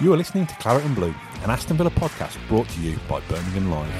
[0.00, 1.12] You are listening to Claret and Blue,
[1.42, 3.90] an Aston Villa podcast brought to you by Birmingham Live.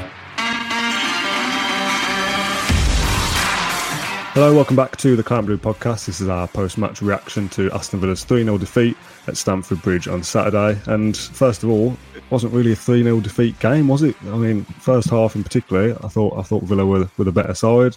[4.32, 6.06] Hello, welcome back to the Claret and Blue podcast.
[6.06, 10.80] This is our post-match reaction to Aston Villa's 3-0 defeat at Stamford Bridge on Saturday.
[10.86, 14.14] And first of all, it wasn't really a 3-0 defeat game, was it?
[14.26, 17.54] I mean, first half in particular, I thought I thought Villa were, were the better
[17.54, 17.96] side.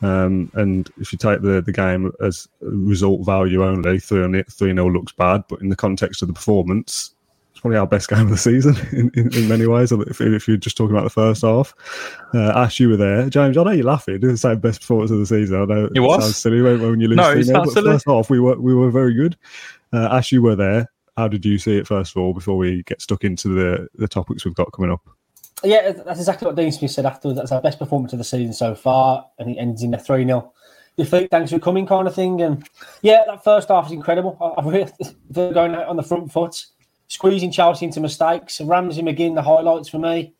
[0.00, 5.12] Um, and if you take the, the game as result value only, 3 0 looks
[5.12, 5.44] bad.
[5.50, 7.12] But in the context of the performance,
[7.66, 9.90] probably our best game of the season in, in, in many ways.
[9.90, 11.74] If, if, you're just talking about the first half,
[12.34, 13.28] uh, Ash, you were there.
[13.28, 14.20] James, I know you're laughing.
[14.22, 15.60] It's the best performance of the season.
[15.60, 17.16] I know it was sounds silly when, when you lose.
[17.16, 17.92] No, it's not silly.
[17.92, 19.36] First half, we were we were very good.
[19.92, 20.90] Uh, Ash, you were there.
[21.16, 24.08] How did you see it first of all before we get stuck into the the
[24.08, 25.00] topics we've got coming up?
[25.64, 27.38] Yeah, that's exactly what Dean Smith said afterwards.
[27.38, 30.24] That's our best performance of the season so far, and it ends in a 3
[30.24, 30.52] 0
[30.96, 31.30] defeat.
[31.30, 32.42] Thanks for coming, kind of thing.
[32.42, 32.68] And
[33.00, 34.36] yeah, that first half is incredible.
[34.40, 34.92] I, I really
[35.32, 36.66] going out on the front foot
[37.08, 38.60] squeezing Chelsea into mistakes.
[38.60, 40.34] Ramsey McGinn, the highlights for me.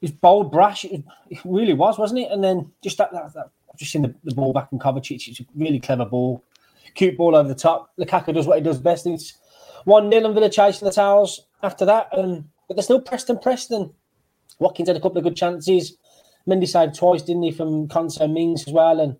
[0.00, 0.84] It was bold, brash.
[0.84, 1.02] It,
[1.44, 2.30] really was, wasn't it?
[2.30, 5.28] And then just that, that, that just seen the, the, ball back in Kovacic.
[5.28, 6.42] It's a really clever ball.
[6.94, 7.90] Cute ball over the top.
[7.98, 9.06] Lukaku does what he does best.
[9.06, 9.34] It's
[9.84, 12.08] 1 0 and Villa chasing the towels after that.
[12.12, 13.92] And, but they're still Preston Preston.
[14.58, 15.96] Watkins had a couple of good chances.
[16.48, 19.00] Mendy saved twice, didn't he, from Konsa Mings as well.
[19.00, 19.16] And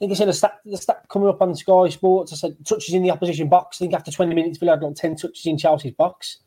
[0.00, 2.32] think I said the stat, the stat coming up on Sky Sports.
[2.32, 3.76] I said touches in the opposition box.
[3.76, 6.38] I think after 20 minutes, Villa had like 10 touches in Chelsea's box.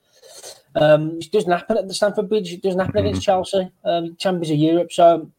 [0.76, 2.52] Um, it doesn't happen at the Stamford Bridge.
[2.52, 3.08] It doesn't happen mm-hmm.
[3.10, 4.92] against Chelsea, um, champions of Europe.
[4.92, 5.30] So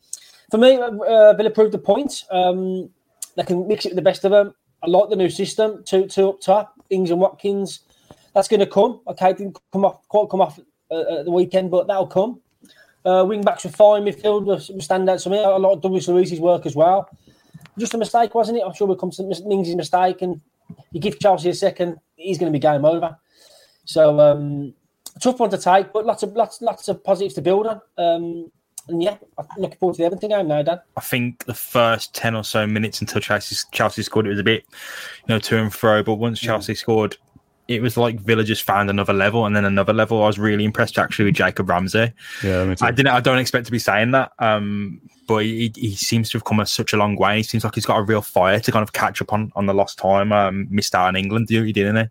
[0.48, 2.22] for me, uh, Villa proved the point.
[2.30, 2.88] Um,
[3.36, 4.54] they can mix it with the best of them.
[4.84, 5.82] I like the new system.
[5.84, 7.80] Two, two up top, Ings and Watkins.
[8.32, 9.00] That's going to come.
[9.08, 10.60] Okay, didn't come off quite come off
[10.92, 12.40] uh, at the weekend, but that'll come.
[13.04, 14.04] Uh, wing backs were fine.
[14.04, 15.42] Midfield was standouts for me.
[15.42, 17.10] I like Douglas Luiz's work as well
[17.78, 18.64] just a mistake, wasn't it?
[18.64, 20.40] I'm sure it come to Mings' mistake, and
[20.92, 23.16] you give Chelsea a second, he's going to be game over.
[23.84, 24.74] So um,
[25.20, 27.80] tough one to take, but lots of lots lots of positives to build on.
[27.98, 28.50] Um,
[28.88, 30.80] and yeah, I'm looking forward to the Everton game now, Dan.
[30.96, 34.44] I think the first ten or so minutes until Chelsea Chelsea scored, it was a
[34.44, 34.64] bit,
[35.26, 36.02] you know, to and fro.
[36.02, 36.78] But once Chelsea yeah.
[36.78, 37.16] scored,
[37.66, 40.22] it was like Villa just found another level and then another level.
[40.22, 42.12] I was really impressed actually with Jacob Ramsey.
[42.42, 43.08] Yeah, I didn't.
[43.08, 46.60] I don't expect to be saying that, um, but he, he seems to have come
[46.60, 47.38] a, such a long way.
[47.38, 49.66] He seems like he's got a real fire to kind of catch up on on
[49.66, 50.32] the lost time.
[50.32, 52.10] Um, missed out on England duty, didn't he?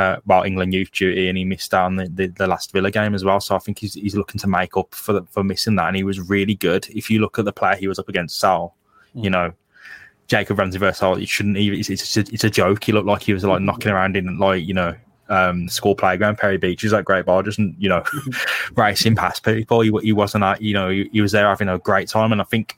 [0.00, 2.90] Uh, well, England youth duty, and he missed out on the, the, the, last Villa
[2.90, 3.40] game as well.
[3.40, 5.96] So I think he's he's looking to make up for the, for missing that, and
[5.96, 6.86] he was really good.
[6.90, 8.76] If you look at the player he was up against, Saul,
[9.16, 9.24] mm.
[9.24, 9.54] you know
[10.28, 11.78] Jacob Ramsey versus It shouldn't even.
[11.78, 12.84] It's, it's, a, it's a joke.
[12.84, 14.94] He looked like he was like knocking around in like you know
[15.28, 16.82] um, school playground, Perry Beach.
[16.82, 18.02] He's like great ball, just you know
[18.76, 19.80] racing past people.
[19.80, 22.40] He, he wasn't that you know he, he, was there having a great time, and
[22.40, 22.76] I think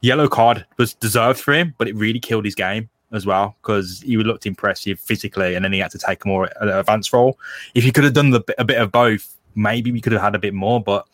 [0.00, 4.02] yellow card was deserved for him, but it really killed his game as well because
[4.02, 7.38] he looked impressive physically, and then he had to take a more advanced role.
[7.74, 10.34] If he could have done the, a bit of both, maybe we could have had
[10.34, 11.06] a bit more, but.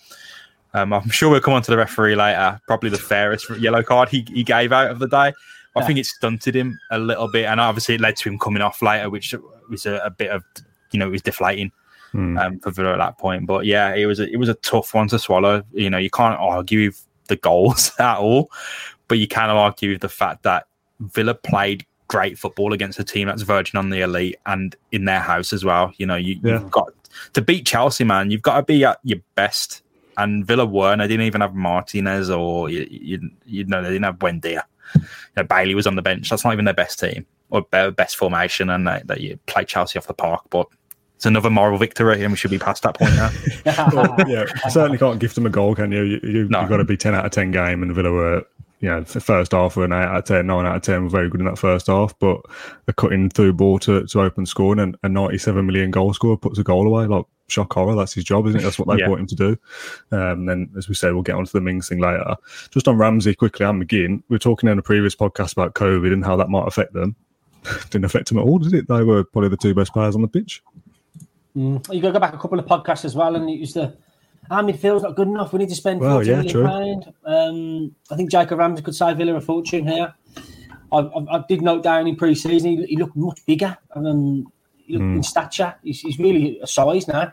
[0.77, 2.61] Um, I'm sure we'll come on to the referee later.
[2.67, 5.33] Probably the fairest yellow card he, he gave out of the day.
[5.77, 8.63] I think it stunted him a little bit, and obviously it led to him coming
[8.63, 9.35] off later, which
[9.69, 10.45] was a, a bit of
[10.93, 11.73] you know it was deflating
[12.15, 12.41] mm.
[12.41, 13.47] um, for Villa at that point.
[13.47, 15.65] But yeah, it was a, it was a tough one to swallow.
[15.73, 18.51] You know, you can't argue with the goals at all,
[19.09, 20.67] but you can argue with the fact that
[21.01, 25.21] Villa played great football against a team that's verging on the elite and in their
[25.21, 25.93] house as well.
[25.97, 26.93] You know, you, have got
[27.33, 28.31] to beat Chelsea, man.
[28.31, 29.83] You've got to be at your best.
[30.17, 31.01] And Villa weren't.
[31.01, 34.63] They didn't even have Martinez or you, you, you know they didn't have Buendia
[34.95, 35.03] you
[35.37, 36.29] know, Bailey was on the bench.
[36.29, 39.99] That's not even their best team or best formation, and that, that you play Chelsea
[39.99, 40.43] off the park.
[40.51, 40.67] But
[41.17, 43.31] it's another moral victory, and we should be past that point now.
[43.93, 46.03] well, yeah, certainly can't give them a goal, can you?
[46.03, 46.61] you, you no.
[46.61, 48.47] You've got to be ten out of ten game, and Villa were
[48.85, 51.05] you know, the first half were an 8 out of 10, 9 out of 10
[51.05, 52.43] were very good in that first half, but
[52.87, 56.59] a cutting through ball to, to open scoring and a 97 million goal scorer puts
[56.59, 57.07] a goal away.
[57.07, 58.63] Like, shock horror, that's his job, isn't it?
[58.63, 59.07] That's what they yeah.
[59.07, 59.59] brought him to do.
[60.11, 62.37] Um, then, as we say, we'll get onto the Mings thing later.
[62.71, 66.13] Just on Ramsey quickly and McGinn, we were talking in a previous podcast about COVID
[66.13, 67.17] and how that might affect them.
[67.91, 68.89] Didn't affect them at all, did it?
[68.89, 70.63] They were probably the two best players on the pitch.
[71.57, 71.95] Mm.
[71.95, 73.97] You got to go back a couple of podcasts as well and it use the
[74.51, 75.53] our midfield's not good enough.
[75.53, 77.13] We need to spend well, yeah, pound.
[77.25, 80.15] Um, I think Jacob Ramsey could save Villa a fortune here.
[80.93, 83.77] I, I, I did note down in pre-season he, he, looked much bigger.
[83.95, 84.53] Um,
[84.89, 85.75] in stature.
[85.83, 87.33] He's, he's really a size now,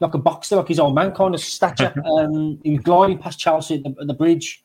[0.00, 1.94] like a boxer, like his old man kind of stature.
[2.18, 4.64] um, he was gliding past Chelsea at the, at the bridge,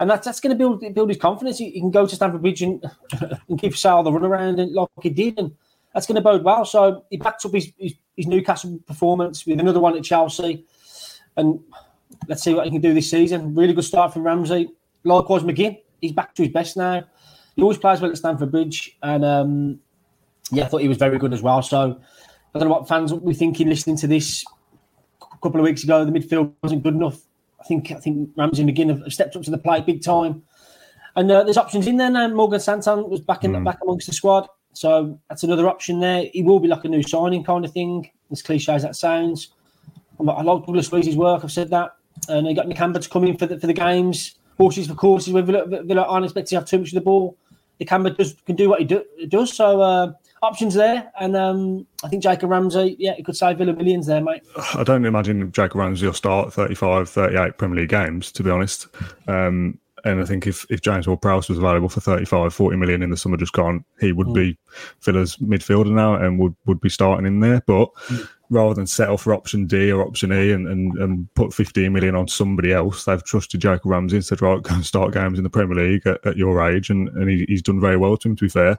[0.00, 1.58] and that's that's going to build build his confidence.
[1.58, 2.84] He, he can go to Stamford Bridge and,
[3.48, 5.52] and give Saul the run around and like he did, and
[5.94, 6.64] that's going to bode well.
[6.64, 10.64] So he backed up his, his, his Newcastle performance with another one at Chelsea,
[11.36, 11.60] and
[12.28, 13.54] let's see what he can do this season.
[13.54, 14.70] Really good start from Ramsey.
[15.04, 15.78] Likewise, McGinn.
[16.00, 17.04] He's back to his best now.
[17.54, 19.80] He always plays well at Stamford Bridge, and um,
[20.50, 21.62] yeah, I thought he was very good as well.
[21.62, 22.00] So
[22.54, 24.44] I don't know what fans be thinking listening to this.
[25.22, 27.18] A couple of weeks ago, the midfield wasn't good enough.
[27.60, 30.42] I think I think Ramsey and McGinn have stepped up to the plate big time,
[31.16, 32.28] and uh, there's options in there now.
[32.28, 36.26] Morgan Sanson was back in back amongst the squad, so that's another option there.
[36.32, 39.52] He will be like a new signing kind of thing, as cliche as that sounds.
[40.20, 41.44] I like Douglas Luiz's work.
[41.44, 41.96] I've said that,
[42.28, 45.32] and they got Nakamba to come in for the, for the games, horses for courses.
[45.32, 47.36] Where Villa, Villa aren't expected to have too much of the ball.
[47.80, 49.52] Nakamba does can do what he do, does.
[49.52, 50.12] So uh,
[50.42, 54.20] options there, and um, I think Jacob Ramsey, yeah, he could save Villa millions there,
[54.20, 54.42] mate.
[54.74, 58.88] I don't imagine Jacob Ramsey will start 35, 38 Premier League games, to be honest.
[59.28, 63.02] Um, and I think if, if James Ward Prowse was available for 35, 40 million
[63.02, 64.34] in the summer just gone, he would mm.
[64.34, 64.58] be
[65.02, 67.62] Villa's midfielder now and would, would be starting in there.
[67.66, 68.28] But mm.
[68.50, 72.16] rather than settle for option D or option E and, and, and put 15 million
[72.16, 75.44] on somebody else, they've trusted Jacob Ramsey and said, right, go and start games in
[75.44, 76.90] the Premier League at, at your age.
[76.90, 78.76] And, and he, he's done very well to him, to be fair.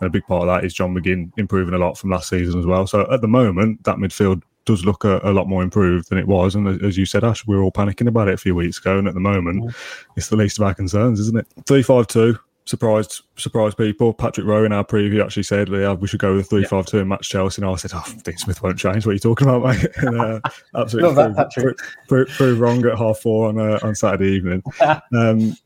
[0.00, 2.58] And a big part of that is John McGinn improving a lot from last season
[2.58, 2.86] as well.
[2.86, 6.26] So at the moment, that midfield does look a, a, lot more improved than it
[6.26, 6.54] was.
[6.54, 8.98] And as you said, Ash, we were all panicking about it a few weeks ago.
[8.98, 9.70] And at the moment, yeah.
[10.16, 11.46] it's the least of our concerns, isn't it?
[11.66, 14.12] 352 surprised surprised people.
[14.14, 17.00] Patrick Rowe in our preview actually said yeah, we should go with 352 yeah.
[17.02, 17.62] and match Chelsea.
[17.62, 19.06] And I said, oh, Dean Smith won't change.
[19.06, 19.90] What are you talking about, mate?
[19.96, 20.40] and, uh,
[20.74, 24.62] absolutely Love proved, proved, proved, wrong at half four on, uh, on Saturday evening.
[25.14, 25.56] um,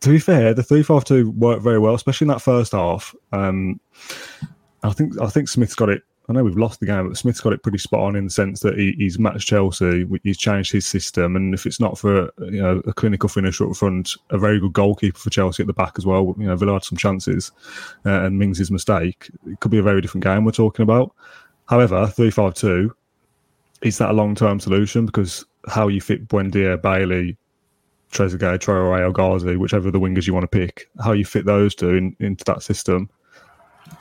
[0.00, 3.14] to be fair, the 352 worked very well, especially in that first half.
[3.32, 3.80] Um,
[4.82, 7.40] I think I think Smith's got it I know we've lost the game, but Smith's
[7.40, 10.04] got it pretty spot on in the sense that he, he's matched Chelsea.
[10.24, 13.76] He's changed his system, and if it's not for you know a clinical finisher up
[13.76, 16.34] front, a very good goalkeeper for Chelsea at the back as well.
[16.38, 17.52] You know, Villa had some chances,
[18.04, 19.30] uh, and Mings' mistake.
[19.46, 21.14] It could be a very different game we're talking about.
[21.66, 22.94] However, three five two,
[23.82, 25.06] is that a long term solution?
[25.06, 27.36] Because how you fit Buendia, Bailey,
[28.10, 31.74] Trezeguet, Traore, or Ghazi, whichever the wingers you want to pick, how you fit those
[31.74, 33.10] two in, into that system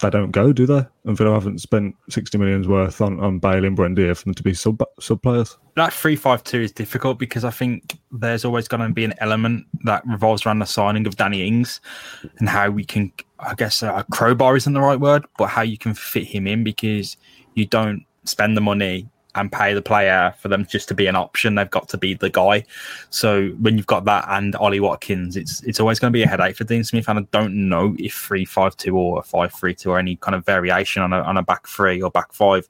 [0.02, 0.86] they don't go, do they?
[1.06, 4.44] And Villa haven't spent sixty millions worth on, on Bale and Buendia for them to
[4.44, 5.58] be sub sub players.
[5.76, 9.14] That three five two is difficult because I think there's always going to be an
[9.20, 11.82] element that revolves around the signing of Danny Ings
[12.40, 15.78] and how we can, I guess, uh, crowbar isn't the right word, but how you
[15.78, 17.18] can fit him in because
[17.54, 21.16] you don't spend the money and pay the player for them just to be an
[21.16, 21.56] option.
[21.56, 22.66] They've got to be the guy.
[23.10, 26.28] So when you've got that and Ollie Watkins, it's it's always going to be a
[26.28, 27.08] headache for Dean Smith.
[27.08, 30.36] And I don't know if three five two or five three two or any kind
[30.36, 32.68] of variation on a on a back three or back five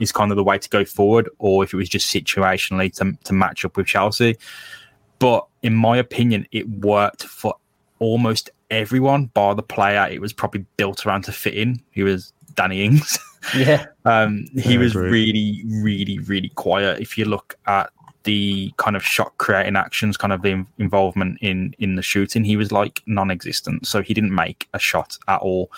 [0.00, 3.16] is kind of the way to go forward, or if it was just situationally to
[3.24, 4.36] to match up with Chelsea.
[5.18, 7.54] But in my opinion, it worked for
[7.98, 11.80] almost everyone bar the player it was probably built around to fit in.
[11.92, 13.18] He was Danny Ings.
[13.54, 13.84] Yeah.
[14.06, 16.98] um, he yeah, was really, really, really quiet.
[16.98, 17.92] If you look at
[18.24, 22.56] the kind of shot creating actions, kind of the involvement in in the shooting, he
[22.56, 23.86] was like non-existent.
[23.86, 25.70] So he didn't make a shot at all.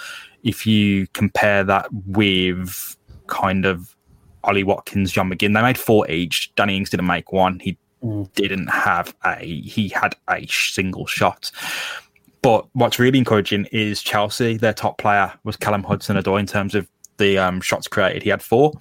[0.44, 2.96] If you compare that with
[3.26, 3.96] kind of
[4.44, 6.54] Ollie Watkins, John McGinn, they made four each.
[6.54, 7.58] Danny Ings didn't make one.
[7.58, 8.32] He mm.
[8.34, 9.44] didn't have a.
[9.44, 11.50] He had a single shot.
[12.46, 14.56] But what's really encouraging is Chelsea.
[14.56, 18.22] Their top player was Callum Hudson-Odoi in terms of the um, shots created.
[18.22, 18.72] He had four.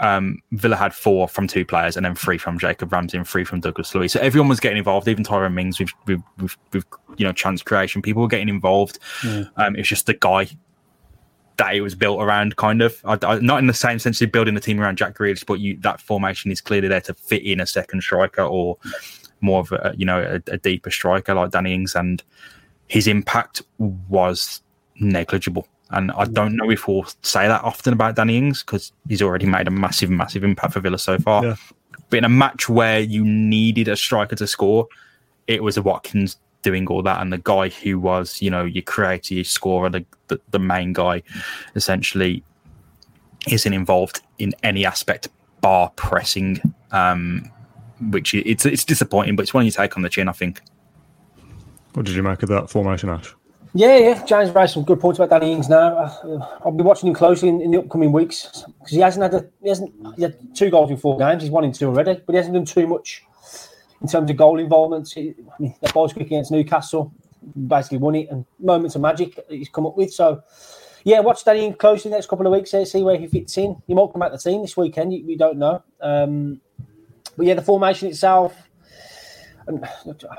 [0.00, 3.44] Um, Villa had four from two players, and then three from Jacob Ramsey and three
[3.44, 4.10] from Douglas Luiz.
[4.10, 6.84] So everyone was getting involved, even Tyrone Mings with, with, with, with
[7.16, 8.02] you know chance creation.
[8.02, 8.98] People were getting involved.
[9.20, 9.48] Mm.
[9.56, 10.48] Um, it's just the guy
[11.58, 13.00] that it was built around, kind of.
[13.04, 15.60] I, I, not in the same sense of building the team around Jack Grealish, but
[15.60, 18.76] you that formation is clearly there to fit in a second striker or
[19.40, 22.24] more of a you know a, a deeper striker like Danny Ings and
[22.88, 24.62] his impact was
[25.00, 25.66] negligible.
[25.90, 29.46] And I don't know if we'll say that often about Danny Ings because he's already
[29.46, 31.44] made a massive, massive impact for Villa so far.
[31.44, 31.56] Yeah.
[32.10, 34.86] But in a match where you needed a striker to score,
[35.46, 38.82] it was a Watkins doing all that, and the guy who was, you know, your
[38.82, 41.22] creator, your scorer, the, the, the main guy,
[41.74, 42.42] essentially
[43.48, 45.28] isn't involved in any aspect
[45.60, 46.60] bar pressing,
[46.92, 47.50] um,
[48.10, 50.60] which it's it's disappointing, but it's one you take on the chin, I think.
[51.98, 53.34] What did you make of that formation, Ash?
[53.74, 54.24] Yeah, yeah.
[54.24, 55.96] James raised some good points about Danny Ings now.
[55.96, 59.34] Uh, I'll be watching him closely in, in the upcoming weeks because he hasn't had
[59.34, 61.42] a, he hasn't he had two goals in four games.
[61.42, 63.24] He's one in two already, but he hasn't done too much
[64.00, 65.10] in terms of goal involvement.
[65.10, 67.12] He, I mean, that boys quick against Newcastle
[67.66, 70.12] basically won it, and moments of magic he's come up with.
[70.14, 70.44] So,
[71.02, 72.70] yeah, watch Danny close in the next couple of weeks.
[72.70, 73.82] See where he fits in.
[73.88, 75.12] He might come out the team this weekend.
[75.12, 75.82] You, you don't know.
[76.00, 76.60] Um,
[77.36, 78.67] but yeah, the formation itself.
[79.68, 79.86] And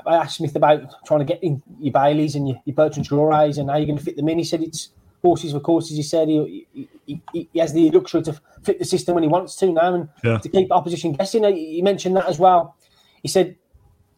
[0.06, 3.58] I asked Smith about trying to get in your Baileys and your, your Bertrand Traorés
[3.58, 4.38] and how you're going to fit them in.
[4.38, 4.90] He said it's
[5.22, 5.96] horses for courses.
[5.96, 6.88] He said he, he,
[7.32, 10.08] he, he, has the luxury to flip the system when he wants to now and
[10.24, 10.38] yeah.
[10.38, 11.44] to keep opposition guessing.
[11.54, 12.76] He mentioned that as well.
[13.22, 13.56] He said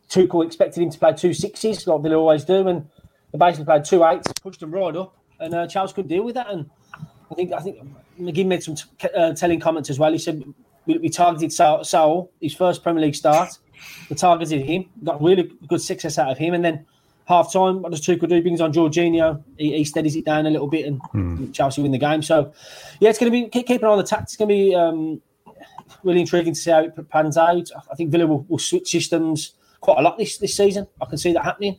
[0.09, 2.89] Tuchel expected him to play two sixes like they always do, and
[3.33, 6.35] they basically played two eights, pushed them right up, and uh, Charles couldn't deal with
[6.37, 6.51] that.
[6.51, 6.71] And
[7.31, 7.79] I think I think
[8.21, 10.13] McGinn made some t- uh, telling comments as well.
[10.13, 10.43] He said
[10.87, 13.59] we, we targeted Saul, Saul, his first Premier League start.
[14.09, 16.87] We targeted him, got really good success out of him, and then
[17.27, 18.43] half time, what does Tuchel do?
[18.43, 19.43] Brings on Jorginho.
[19.57, 21.51] He, he, steadies it down a little bit, and hmm.
[21.53, 22.23] Chelsea win the game.
[22.23, 22.53] So,
[23.01, 24.33] yeah, it's going to be keep, keeping on the tactics.
[24.33, 25.23] It's going to be um,
[26.03, 27.71] really intriguing to see how it pans out.
[27.91, 30.87] I think Villa will, will, switch systems quite a lot this, this season.
[31.01, 31.79] I can see that happening.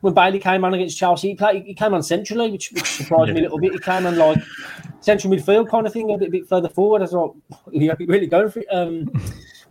[0.00, 3.28] When Bailey came on against Chelsea, he, played, he came on centrally, which, which surprised
[3.28, 3.34] yeah.
[3.34, 3.72] me a little bit.
[3.72, 4.38] He came on like
[5.00, 7.02] central midfield kind of thing, a bit, a bit further forward.
[7.02, 7.36] I thought,
[7.70, 8.66] yeah, really going for it.
[8.72, 9.12] Um,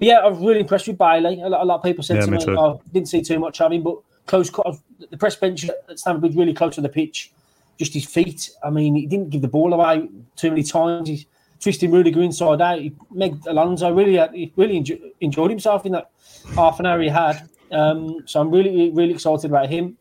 [0.02, 1.42] yeah, I was really impressed with Bailey.
[1.42, 3.40] A lot, a lot of people said yeah, to me, me oh, didn't see too
[3.40, 6.90] much of him, but close the press bench at Stamford Bridge really close to the
[6.90, 7.32] pitch.
[7.78, 8.52] Just his feet.
[8.64, 11.10] I mean, he didn't give the ball away too many times.
[11.10, 11.26] He's
[11.60, 12.80] twisting Rudiger inside out.
[12.80, 16.12] He made Alonso really, he really enjoy, enjoyed himself in that
[16.56, 17.48] half an hour he had.
[17.72, 19.98] Um, so I'm really, really excited about him.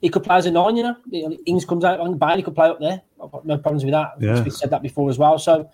[0.00, 1.36] He could play as a nine, you know.
[1.46, 3.02] Ings comes out and Bailey could play up there.
[3.22, 4.12] I've got no problems with that.
[4.20, 4.42] Yeah.
[4.42, 5.38] We said that before as well.
[5.38, 5.68] So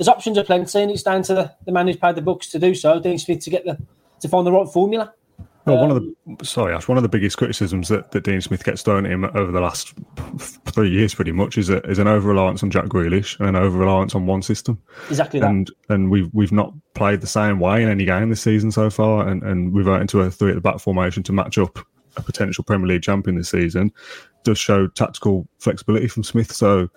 [0.00, 2.48] there's options of plenty, and it's down to the, the man who's paid the books
[2.48, 2.98] to do so.
[2.98, 3.76] Dean Smith to get the
[4.20, 5.12] to find the right formula.
[5.66, 8.40] Well, one of the um, sorry, Ash, one of the biggest criticisms that, that Dean
[8.40, 9.92] Smith gets thrown at him over the last
[10.64, 13.56] three years, pretty much, is a, is an over reliance on Jack Grealish and an
[13.56, 14.80] over reliance on one system.
[15.10, 15.50] Exactly that.
[15.50, 18.88] And and we've we've not played the same way in any game this season so
[18.88, 21.78] far, and and we've went into a three at the back formation to match up
[22.16, 23.92] a potential Premier League champion this season.
[24.44, 26.52] Does show tactical flexibility from Smith.
[26.52, 26.88] So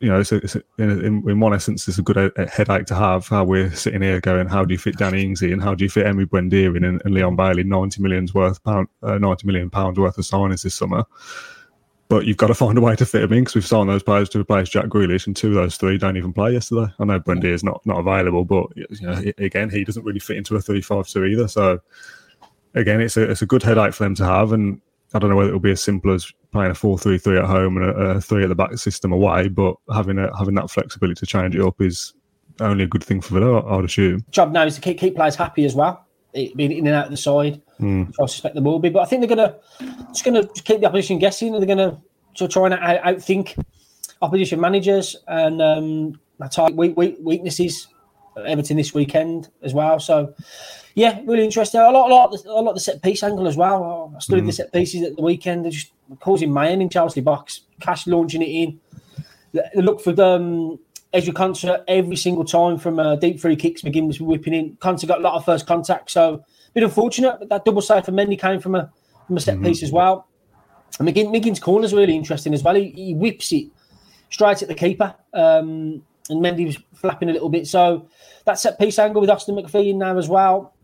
[0.00, 2.48] you know, it's, a, it's a, in, in, one essence, it's a good a, a
[2.48, 3.28] headache to have.
[3.28, 5.58] How we're sitting here going, how do you fit Danny Ings in?
[5.60, 7.64] How do you fit Emi Buendia in and, and Leon Bailey?
[7.64, 11.04] Ninety millions worth pound, uh, ninety million pounds worth of signings this summer.
[12.08, 14.02] But you've got to find a way to fit them in because we've signed those
[14.02, 16.90] players to replace Jack Grealish, and two of those three don't even play yesterday.
[16.98, 20.38] I know Buendia is not not available, but you know, again, he doesn't really fit
[20.38, 21.46] into a three-five-two either.
[21.46, 21.78] So
[22.74, 24.80] again, it's a it's a good headache for them to have, and
[25.12, 27.86] I don't know whether it'll be as simple as playing a four-three-three at home and
[27.86, 31.26] a, a, three at the back system away, but having a, having that flexibility to
[31.26, 32.14] change it up is
[32.60, 34.24] only a good thing for Villa, I'd assume.
[34.30, 37.10] Job now is to keep, keep players happy as well, being in and out of
[37.10, 37.60] the side.
[37.80, 38.14] Mm.
[38.22, 39.56] I suspect they will be, but I think they're going to
[40.08, 41.52] just going to keep the opposition guessing.
[41.52, 41.98] They're going
[42.36, 43.60] to try and out, outthink
[44.22, 46.20] opposition managers and um,
[46.74, 47.88] weak, weaknesses.
[48.36, 49.98] Everton this weekend as well.
[50.00, 50.34] So
[50.94, 51.80] yeah, really interesting.
[51.80, 54.12] A lot, a lot, a lot of the set piece angle as well.
[54.16, 54.46] I studied mm.
[54.46, 55.64] the set pieces at the weekend.
[55.64, 57.62] They're just causing mayhem in Chelsea box.
[57.80, 58.80] Cash launching it in.
[59.74, 60.78] Look for the um,
[61.12, 63.82] Ezri Konsa every single time from uh, deep free kicks.
[63.82, 64.76] McGinn was whipping in.
[64.76, 67.36] Konsa got a lot of first contact, so a bit unfortunate.
[67.38, 68.90] But that double save for Mendy came from a
[69.26, 69.64] from a set mm.
[69.64, 70.28] piece as well.
[70.98, 72.74] And McGinn, McGinn's corner is really interesting as well.
[72.74, 73.68] He, he whips it
[74.28, 77.66] straight at the keeper, um, and Mendy was flapping a little bit.
[77.66, 78.08] So
[78.44, 80.74] that set piece angle with Austin McPhee in now as well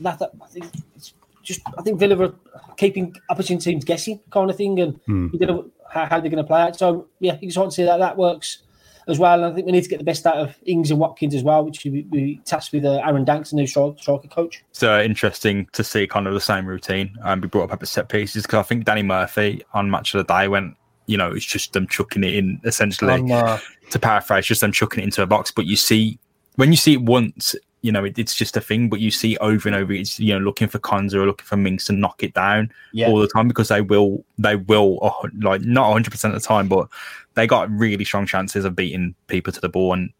[0.00, 2.34] that, that I think it's just I think Villa are
[2.76, 5.32] keeping opposition teams guessing kind of thing, and mm.
[5.32, 6.76] you know how, how they're going to play out.
[6.76, 8.62] So yeah, you just want to see that that works
[9.08, 9.44] as well.
[9.44, 11.44] And I think we need to get the best out of Ings and Watkins as
[11.44, 14.64] well, which we, we tasked with uh, Aaron Danks, the new striker coach.
[14.72, 17.88] So interesting to see kind of the same routine and um, be brought up at
[17.88, 20.76] set pieces because I think Danny Murphy on Match of the Day went.
[21.06, 23.12] You know, it's just them chucking it in essentially.
[23.12, 23.58] Um, uh,
[23.90, 25.50] to paraphrase, just them chucking it into a box.
[25.50, 26.18] But you see,
[26.56, 28.88] when you see it once, you know, it, it's just a thing.
[28.88, 31.56] But you see over and over, it's you know, looking for Konsa or looking for
[31.56, 33.08] Mings to knock it down yeah.
[33.08, 34.98] all the time because they will, they will,
[35.40, 36.88] like not 100 percent of the time, but
[37.34, 40.10] they got really strong chances of beating people to the ball, and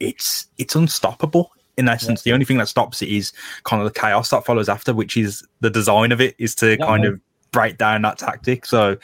[0.00, 1.52] it's it's unstoppable.
[1.78, 2.30] In essence, yeah.
[2.30, 3.32] the only thing that stops it is
[3.64, 6.76] kind of the chaos that follows after, which is the design of it is to
[6.76, 7.18] yeah, kind of
[7.52, 8.66] break down that tactic.
[8.66, 8.96] So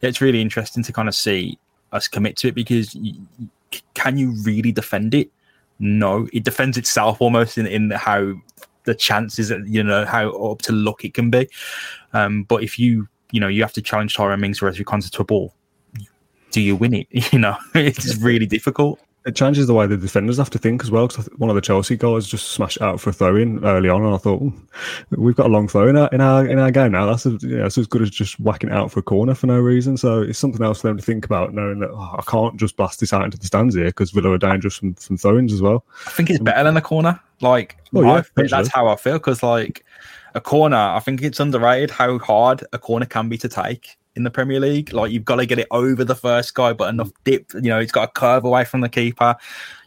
[0.00, 1.58] it's really interesting to kind of see
[1.92, 3.14] us commit to it because you,
[3.94, 5.30] can you really defend it?
[5.78, 8.34] no, it defends itself almost in, in how
[8.84, 11.48] the chances, that you know, how up to luck it can be.
[12.12, 15.10] Um, but if you, you know, you have to challenge Tyrone Mings or Ezri Konsa
[15.10, 15.54] to a ball,
[16.50, 17.08] do you win it?
[17.32, 20.90] You know, it's really difficult it changes the way the defenders have to think as
[20.90, 21.08] well.
[21.08, 24.04] Because one of the Chelsea guys just smashed out for a throw in early on,
[24.04, 24.50] and I thought hmm,
[25.10, 27.06] we've got a long throw in our in our, in our game now.
[27.06, 29.46] That's, a, yeah, that's as good as just whacking it out for a corner for
[29.46, 29.96] no reason.
[29.96, 32.76] So it's something else for them to think about, knowing that oh, I can't just
[32.76, 35.62] blast this out into the stands here because Villa are dangerous from from throw-ins as
[35.62, 35.84] well.
[36.06, 36.64] I think it's better mm.
[36.64, 37.20] than a corner.
[37.40, 39.84] Like oh, yeah, that's how I feel because like
[40.34, 44.24] a corner, I think it's underrated how hard a corner can be to take in
[44.24, 44.92] the Premier League.
[44.92, 47.52] Like you've got to get it over the first guy, but enough dip.
[47.54, 49.36] You know, it's got a curve away from the keeper.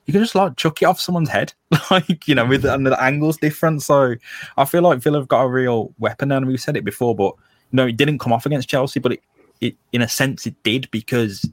[0.06, 1.54] You can just like chuck it off someone's head,
[1.92, 3.84] like you know, with and the angle's different.
[3.84, 4.16] So
[4.58, 7.34] I feel like Villa have got a real weapon, and we've said it before, but
[7.72, 9.22] no, it didn't come off against Chelsea, but it,
[9.60, 11.46] it in a sense it did because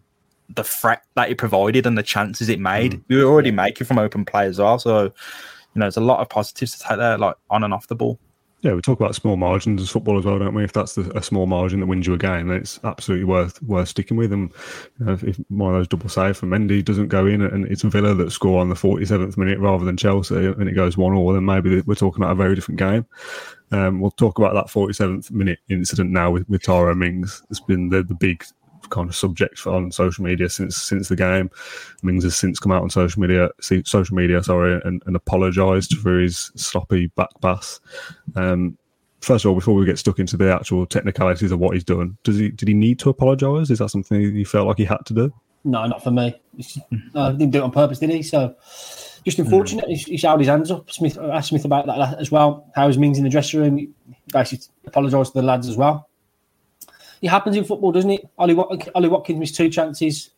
[0.48, 2.92] the threat that it provided and the chances it made.
[2.92, 3.04] Mm.
[3.08, 4.78] We were already making from open play as well.
[4.78, 5.10] So, you
[5.76, 8.18] know, there's a lot of positives to take there, like on and off the ball.
[8.64, 10.64] Yeah, we talk about small margins as football as well, don't we?
[10.64, 13.62] If that's the, a small margin that wins you a game, then it's absolutely worth
[13.62, 14.33] worth sticking with.
[14.33, 14.50] And
[14.99, 17.66] you know, if, if, one of those double saves from Mendy doesn't go in, and
[17.66, 21.12] it's Villa that score on the 47th minute rather than Chelsea, and it goes one
[21.12, 23.04] all, then maybe we're talking about a very different game.
[23.71, 27.42] Um, we'll talk about that 47th minute incident now with, with Tyrone Mings.
[27.50, 28.47] It's been the, the big
[28.90, 31.50] kind of subject on social media since since the game.
[32.02, 36.18] Mings has since come out on social media, social media, sorry, and, and apologised for
[36.18, 37.80] his sloppy back pass.
[38.36, 38.76] Um,
[39.20, 42.16] first of all, before we get stuck into the actual technicalities of what he's done,
[42.22, 43.70] does he did he need to apologise?
[43.70, 45.32] Is that something he felt like he had to do?
[45.64, 46.40] No, not for me.
[47.14, 48.22] No, he didn't do it on purpose, did he?
[48.22, 48.54] So
[49.24, 49.86] just unfortunate.
[49.86, 49.96] Mm.
[49.96, 50.90] He, he shouted his hands up.
[50.90, 52.70] Smith asked Smith about that as well.
[52.74, 53.78] How was Mings in the dressing room?
[53.78, 53.90] He
[54.32, 56.08] basically apologised to the lads as well.
[57.24, 58.28] It happens in football, doesn't it?
[58.36, 58.54] Ollie,
[58.94, 60.28] Ollie Watkins missed two chances.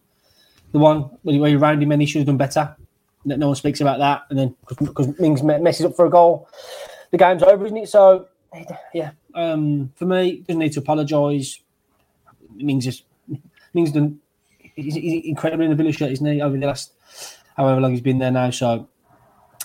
[0.71, 2.77] The one where you round him and he should have done better.
[3.25, 4.23] No one speaks about that.
[4.31, 6.49] And then because Mings messes up for a goal,
[7.11, 7.89] the game's over, isn't it?
[7.89, 8.29] So,
[8.95, 11.59] yeah, um, for me, doesn't need to apologise.
[12.55, 13.03] Mings just
[13.75, 14.21] Mings done.
[14.77, 16.41] He's, he's in the Villa shirt, isn't he?
[16.41, 16.93] Over the last
[17.57, 18.51] however long he's been there now.
[18.51, 18.87] So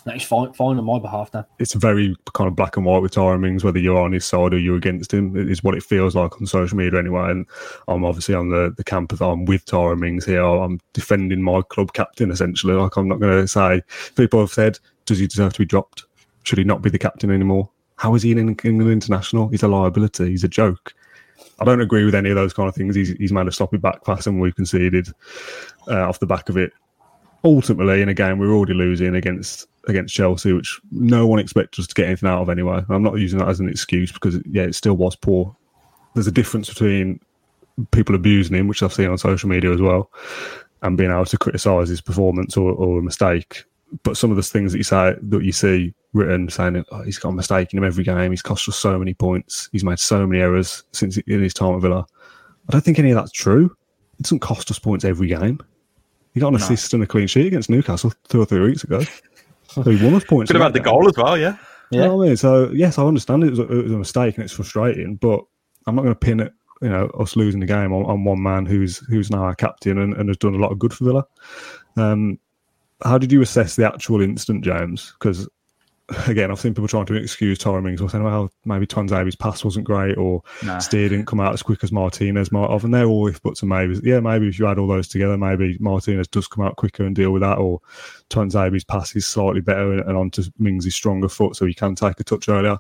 [0.05, 1.46] that's fine, fine on my behalf now.
[1.60, 4.58] It's very kind of black and white with Mings, whether you're on his side or
[4.58, 7.31] you're against him, is what it feels like on social media anyway.
[7.31, 7.46] And
[7.88, 10.43] I'm obviously on the, the camp of I'm with Mings here.
[10.43, 12.74] I'm defending my club captain essentially.
[12.74, 13.81] Like I'm not going to say,
[14.15, 16.05] people have said, does he deserve to be dropped?
[16.43, 17.70] Should he not be the captain anymore?
[17.98, 19.50] How is he in England international?
[19.50, 20.29] He's a liability.
[20.29, 20.93] He's a joke.
[21.60, 22.96] I don't agree with any of those kind of things.
[22.96, 25.10] He's, he's made a sloppy back pass and we conceded
[25.88, 26.74] uh, off the back of it
[27.43, 31.88] ultimately in a game we're already losing against against Chelsea, which no one expected us
[31.88, 32.83] to get anything out of anyway.
[32.89, 35.56] I'm not using that as an excuse because yeah, it still was poor.
[36.13, 37.19] There's a difference between
[37.91, 40.12] people abusing him, which I've seen on social media as well,
[40.84, 43.63] and being able to criticise his performance or, or a mistake.
[44.04, 47.17] But some of the things that you say that you see written saying oh, he's
[47.17, 49.99] got a mistake in him every game, he's cost us so many points, he's made
[49.99, 52.06] so many errors since in his time at Villa.
[52.67, 53.75] I don't think any of that's true.
[54.19, 55.60] It doesn't cost us points every game.
[56.34, 56.58] He got an no.
[56.65, 59.02] assist and a clean sheet against Newcastle two or three weeks ago.
[59.67, 60.52] so he won us points.
[60.52, 61.58] Could have had the goal as well, yeah.
[61.91, 62.04] Yeah.
[62.04, 62.38] You know I mean?
[62.38, 65.41] So yes, I understand it was, a, it was, a, mistake and it's frustrating, but
[65.86, 66.54] I'm not going to pin it.
[66.82, 70.00] You know, us losing the game on, on one man who's who's now our captain
[70.00, 71.26] and, and, has done a lot of good for Villa.
[71.96, 72.39] Um,
[73.04, 75.13] how did you assess the actual incident, James?
[75.20, 75.48] Because
[76.28, 79.63] again, I've seen people trying to excuse Tyrone Mings or saying, well, maybe Tuanzebe's pass
[79.63, 80.80] wasn't great or nah.
[80.80, 82.84] Steer didn't come out as quick as Martinez might have.
[82.84, 84.02] And they're all if buts and maybes.
[84.04, 87.15] Yeah, maybe if you add all those together, maybe Martinez does come out quicker and
[87.15, 87.80] deal with that, or
[88.30, 92.19] Tuanzebe's pass is slightly better and, and onto Mings' stronger foot so he can take
[92.19, 92.78] a touch earlier.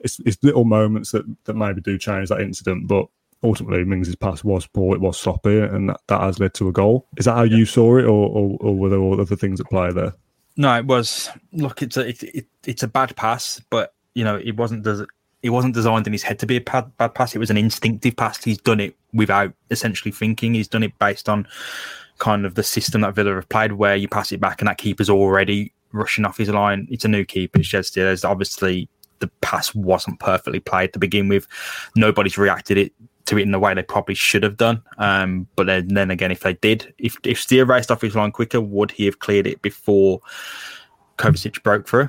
[0.00, 3.06] It's, it's little moments that, that maybe do change that incident, but
[3.42, 6.72] ultimately Mings' pass was poor, it was sloppy, and that, that has led to a
[6.72, 7.06] goal.
[7.16, 7.56] Is that how yeah.
[7.56, 10.14] you saw it, or, or, or were there all other things at play there?
[10.56, 11.30] No, it was.
[11.52, 15.06] Look, it's a it, it, it's a bad pass, but you know it wasn't des-
[15.42, 17.34] it wasn't designed in his head to be a bad, bad pass.
[17.34, 18.42] It was an instinctive pass.
[18.42, 20.54] He's done it without essentially thinking.
[20.54, 21.46] He's done it based on
[22.18, 24.78] kind of the system that Villa have played, where you pass it back and that
[24.78, 26.86] keeper's already rushing off his line.
[26.90, 27.58] It's a new keeper.
[27.58, 28.88] It's just there's obviously
[29.18, 31.46] the pass wasn't perfectly played to begin with.
[31.96, 32.92] Nobody's reacted it
[33.26, 34.82] to it in the way they probably should have done.
[34.98, 38.32] Um, but then, then again, if they did, if if Steer raced off his line
[38.32, 40.20] quicker, would he have cleared it before
[41.16, 42.08] Kovacic broke through?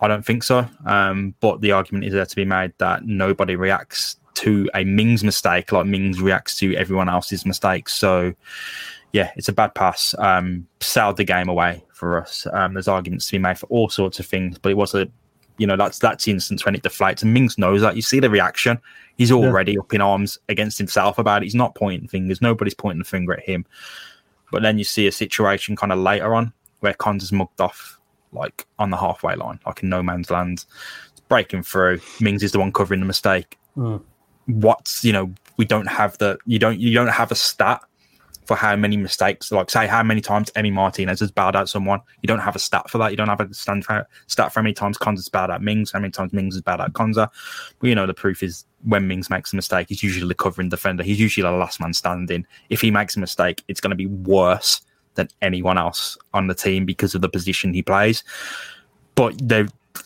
[0.00, 0.66] I don't think so.
[0.84, 5.22] Um, but the argument is there to be made that nobody reacts to a Mings
[5.22, 7.92] mistake like Mings reacts to everyone else's mistakes.
[7.92, 8.34] So,
[9.12, 10.14] yeah, it's a bad pass.
[10.18, 12.46] Um, sailed the game away for us.
[12.52, 15.08] Um, there's arguments to be made for all sorts of things, but it was a
[15.56, 17.22] you know, that's that's the instance when it deflates.
[17.22, 17.96] And Mings knows that.
[17.96, 18.78] You see the reaction.
[19.16, 19.80] He's already yeah.
[19.80, 21.46] up in arms against himself about it.
[21.46, 22.42] He's not pointing fingers.
[22.42, 23.64] Nobody's pointing the finger at him.
[24.50, 28.00] But then you see a situation kind of later on where Konsa's mugged off
[28.32, 30.64] like on the halfway line, like in no man's land.
[31.12, 32.00] It's breaking through.
[32.20, 33.58] Mings is the one covering the mistake.
[33.76, 34.02] Mm.
[34.46, 37.80] What's you know, we don't have the you don't you don't have a stat
[38.44, 42.00] for how many mistakes, like say how many times Emi Martinez has bowed out someone.
[42.22, 43.10] You don't have a stat for that.
[43.10, 45.92] You don't have a stand for, stat for how many times Konsa's bowed out Mings,
[45.92, 47.28] how many times Mings has bowed out Konsa.
[47.78, 50.68] But you know, the proof is when Mings makes a mistake, he's usually the covering
[50.68, 51.02] defender.
[51.02, 52.46] He's usually the last man standing.
[52.68, 54.82] If he makes a mistake, it's going to be worse
[55.14, 58.24] than anyone else on the team because of the position he plays.
[59.14, 59.40] But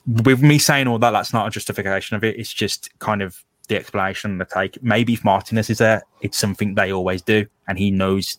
[0.07, 2.39] with me saying all that, that's not a justification of it.
[2.39, 4.83] It's just kind of the explanation, and the take.
[4.83, 8.39] Maybe if Martinez is there, it's something they always do, and he knows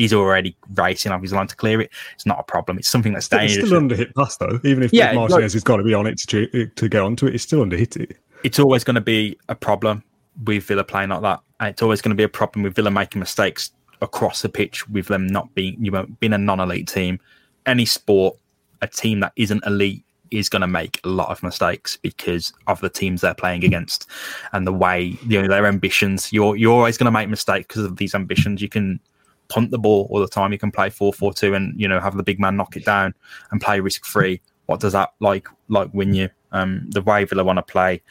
[0.00, 1.90] he's already racing off his line to clear it.
[2.14, 2.78] It's not a problem.
[2.78, 3.58] It's something that's dangerous.
[3.58, 4.58] It's still under hit pass though.
[4.64, 7.26] Even if yeah, Martinez like, has got to be on it to to get onto
[7.26, 8.16] it, it's still under hit it.
[8.42, 10.02] It's always going to be a problem
[10.44, 12.90] with Villa playing like that, and it's always going to be a problem with Villa
[12.90, 17.20] making mistakes across the pitch with them not being you know being a non-elite team.
[17.66, 18.36] Any sport,
[18.80, 22.80] a team that isn't elite is going to make a lot of mistakes because of
[22.80, 24.08] the teams they're playing against
[24.52, 26.32] and the way you know their ambitions.
[26.32, 28.62] You're you're always going to make mistakes because of these ambitions.
[28.62, 29.00] You can
[29.48, 30.52] punt the ball all the time.
[30.52, 32.84] You can play four four two and you know have the big man knock it
[32.84, 33.14] down
[33.50, 34.40] and play risk free.
[34.66, 36.30] What does that like like win you?
[36.52, 38.02] Um, the way Villa want to play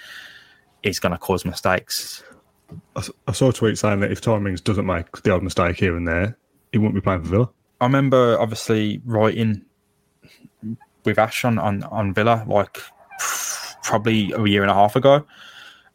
[0.84, 2.23] is going to cause mistakes.
[3.27, 6.08] I saw a tweet saying that if Mings doesn't make the odd mistake here and
[6.08, 6.38] there,
[6.71, 7.49] he won't be playing for Villa.
[7.82, 9.65] I remember obviously writing
[11.10, 12.78] with Ash on, on, on Villa like
[13.84, 15.26] probably a year and a half ago.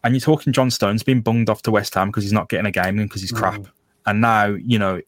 [0.03, 2.67] And you're talking John Stones being bunged off to West Ham because he's not getting
[2.67, 3.61] a game because he's crap.
[3.61, 3.71] Mm.
[4.07, 5.01] And now, you know,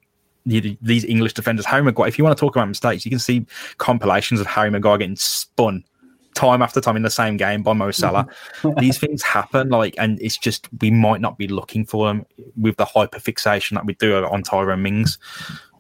[0.47, 3.45] these English defenders, Harry Maguire, if you want to talk about mistakes, you can see
[3.79, 5.85] compilations of Harry Maguire getting spun
[6.35, 8.29] time after time in the same game by Mo Salah.
[8.79, 12.25] These things happen, like, and it's just we might not be looking for them
[12.57, 15.19] with the hyper fixation that we do on Tyrone Mings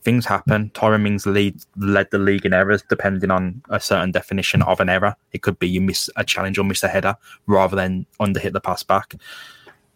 [0.06, 0.70] things happen.
[0.70, 4.88] Tyrone Mings lead, led the league in errors, depending on a certain definition of an
[4.88, 5.16] error.
[5.32, 7.16] It could be you miss a challenge or miss a header
[7.48, 9.16] rather than under hit the pass back.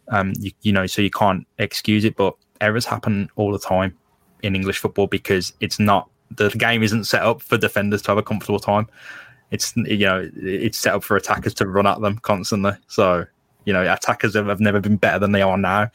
[0.09, 3.97] Um, you, you know, so you can't excuse it, but errors happen all the time
[4.43, 8.19] in English football because it's not the game isn't set up for defenders to have
[8.19, 8.89] a comfortable time.
[9.53, 12.73] It's you know it's set up for attackers to run at them constantly.
[12.89, 13.27] So
[13.65, 15.89] you know attackers have, have never been better than they are now.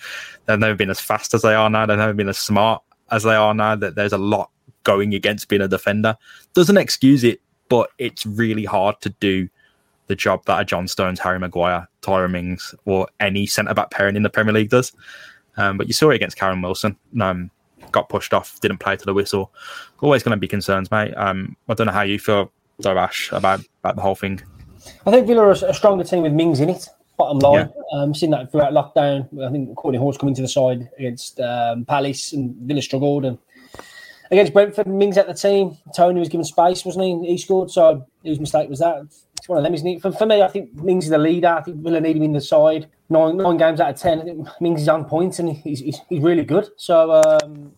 [0.46, 1.86] They've never been as fast as they are now.
[1.86, 4.50] They've never been as smart as they are now, that there's a lot
[4.84, 6.18] going against being a defender.
[6.54, 9.50] Doesn't excuse it, but it's really hard to do
[10.08, 14.16] the job that a John Stones, Harry Maguire, Tyrone Mings, or any centre back pairing
[14.16, 14.92] in the Premier League does.
[15.58, 16.96] Um, but you saw it against Callum Wilson.
[17.20, 17.50] Um,
[17.92, 19.52] got pushed off, didn't play to the whistle.
[20.02, 21.14] Always going to be concerns, mate.
[21.16, 24.42] Um, I don't know how you feel, though, Ash, about, about the whole thing.
[25.06, 26.88] I think Villa are a stronger team with Mings in it.
[27.18, 28.00] Bottom line, yeah.
[28.00, 29.28] um, seen that throughout lockdown.
[29.42, 33.38] I think Kortney Hause coming to the side against um, Palace and Villa struggled, and
[34.32, 35.78] against Brentford, Mings at the team.
[35.96, 37.32] Toney was given space, wasn't he?
[37.32, 39.04] He scored, so whose mistake was that?
[39.38, 40.02] It's one of them, isn't it?
[40.02, 41.48] For, for me, I think Mings is the leader.
[41.48, 42.88] I think Villa need him in the side.
[43.08, 46.02] Nine nine games out of ten, I think Mings is on point and he's, he's,
[46.10, 46.68] he's really good.
[46.76, 47.72] So um,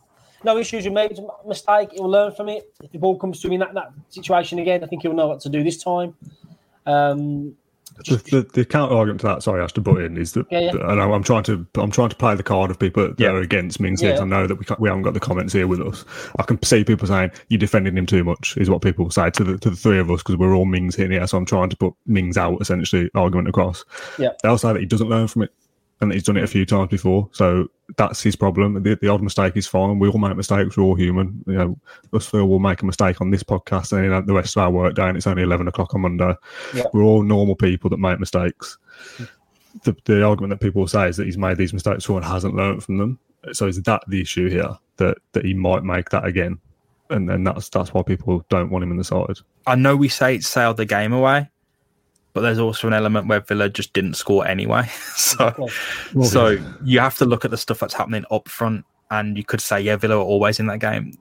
[0.43, 1.01] no issues with me.
[1.01, 1.89] It's a mistake.
[1.91, 2.73] He'll learn from it.
[2.81, 5.27] If the ball comes to him in that, that situation again, I think he'll know
[5.27, 6.15] what to do this time.
[6.85, 7.55] Um,
[8.05, 10.45] the, the, the, counter argument to that, sorry, I have to butt in, is that,
[10.51, 10.91] yeah, yeah.
[10.91, 13.29] and I'm trying to I'm trying to play the card of people that yeah.
[13.29, 14.01] are against Mings.
[14.01, 14.19] Yeah.
[14.19, 16.05] I know that we we haven't got the comments here with us.
[16.39, 19.43] I can see people saying you're defending him too much, is what people say to
[19.43, 21.25] the to the three of us because we're all Mings here.
[21.27, 23.83] So I'm trying to put Mings out essentially argument across.
[24.17, 25.53] Yeah, they'll say that he doesn't learn from it
[26.01, 27.29] and that he's done it a few times before.
[27.31, 28.81] So that's his problem.
[28.83, 29.99] The, the odd mistake is fine.
[29.99, 30.75] We all make mistakes.
[30.75, 31.43] We're all human.
[31.47, 31.79] You know,
[32.13, 34.63] us four will make a mistake on this podcast, and you know, the rest of
[34.63, 35.07] our work day.
[35.07, 36.35] And it's only eleven o'clock on Monday.
[36.73, 36.83] Yeah.
[36.93, 38.77] We're all normal people that make mistakes.
[39.83, 42.55] The, the argument that people say is that he's made these mistakes before and hasn't
[42.55, 43.19] learned from them.
[43.53, 46.59] So is that the issue here that that he might make that again?
[47.09, 49.37] And then that's that's why people don't want him in the side.
[49.65, 51.49] I know we say it sailed the game away,
[52.37, 54.87] but there's also an element where Villa just didn't score anyway.
[55.15, 55.51] so,
[56.13, 59.43] well, so you have to look at the stuff that's happening up front, and you
[59.43, 61.17] could say, yeah, Villa are always in that game.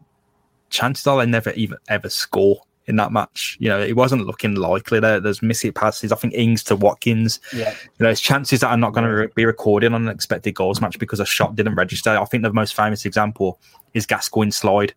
[0.68, 3.56] Chances are they never even ever score in that match.
[3.58, 5.00] You know, it wasn't looking likely.
[5.00, 6.12] There, there's missing passes.
[6.12, 7.40] I think Ings to Watkins.
[7.50, 7.70] Yeah.
[7.70, 10.54] You know, there's chances that are not going to re- be recorded on an expected
[10.54, 12.10] goals match because a shot didn't register.
[12.10, 13.58] I think the most famous example
[13.94, 14.92] is Gascoigne's slide.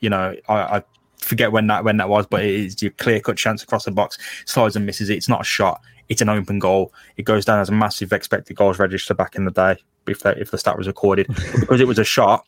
[0.00, 0.82] You know, I, I
[1.24, 3.90] forget when that when that was, but it is your clear cut chance across the
[3.90, 4.18] box.
[4.46, 5.16] Slides and misses it.
[5.16, 5.80] It's not a shot.
[6.08, 6.92] It's an open goal.
[7.16, 9.76] It goes down as a massive expected goals register back in the day
[10.08, 11.26] if the, if the stat was recorded.
[11.60, 12.44] because it was a shot,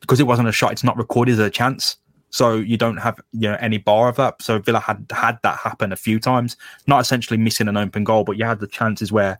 [0.00, 1.96] because it wasn't a shot, it's not recorded as a chance.
[2.30, 4.40] So you don't have you know any bar of that.
[4.40, 6.56] So Villa had had that happen a few times.
[6.86, 9.38] Not essentially missing an open goal, but you had the chances where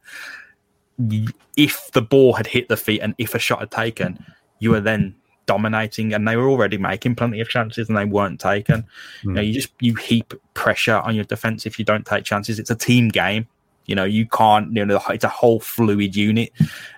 [1.57, 4.23] if the ball had hit the feet and if a shot had taken,
[4.59, 5.15] you were then
[5.47, 8.83] dominating and they were already making plenty of chances and they weren't taken.
[8.83, 8.87] Mm.
[9.23, 9.47] You know, hmm.
[9.47, 12.59] you just you heap pressure on your defense if you don't take chances.
[12.59, 13.47] It's a team game.
[13.87, 14.75] You know, you can't.
[14.75, 16.53] You know, it's a whole fluid unit,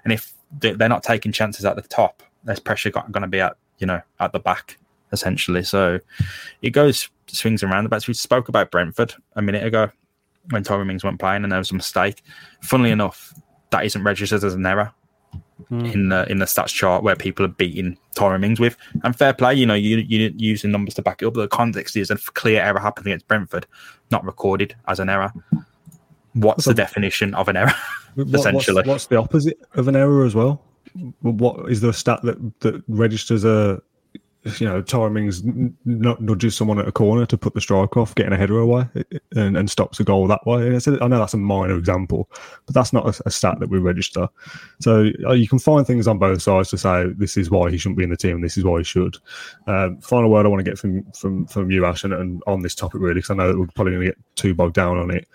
[0.04, 3.56] and if they're not taking chances at the top, there's pressure going to be at
[3.78, 4.78] you know at the back
[5.12, 5.62] essentially.
[5.62, 6.00] So
[6.60, 8.06] it goes swings and roundabouts.
[8.06, 9.90] We spoke about Brentford a minute ago
[10.50, 12.22] when Tyrone Mings went playing and there was a mistake.
[12.60, 13.32] Funnily enough,
[13.70, 14.92] that isn't registered as an error
[15.70, 15.92] mm.
[15.92, 18.76] in the in the stats chart where people are beating Tyrone Mings with.
[19.02, 21.34] And fair play, you know, you you using numbers to back it up.
[21.34, 23.66] The context is a clear error happened against Brentford,
[24.10, 25.32] not recorded as an error.
[26.34, 27.74] what's the definition of an error?
[28.16, 30.62] essentially, what's, what's, the opposite of an error as well?
[31.22, 33.82] What is there a stat that that registers a
[34.58, 35.42] you know, Tyrone Mings
[35.84, 38.86] nudges someone at a corner to put the strike off, getting a header away,
[39.34, 40.66] and, and stops a goal that way.
[40.66, 42.28] I know that's a minor example,
[42.66, 44.28] but that's not a, a, stat that we register.
[44.80, 47.78] So uh, you can find things on both sides to say this is why he
[47.78, 49.16] shouldn't be in the team, this is why he should.
[49.66, 52.60] Um, final word I want to get from from from you, Ash, and, and on
[52.60, 54.98] this topic really, because I know that we're probably going to get too bogged down
[54.98, 55.26] on it,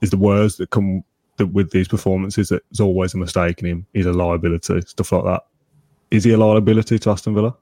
[0.00, 1.04] is the words that come
[1.52, 2.48] with these performances.
[2.48, 3.86] That there's always a mistake in him.
[3.92, 5.42] He's a liability, stuff like that.
[6.10, 7.56] Is he a liability to Aston Villa?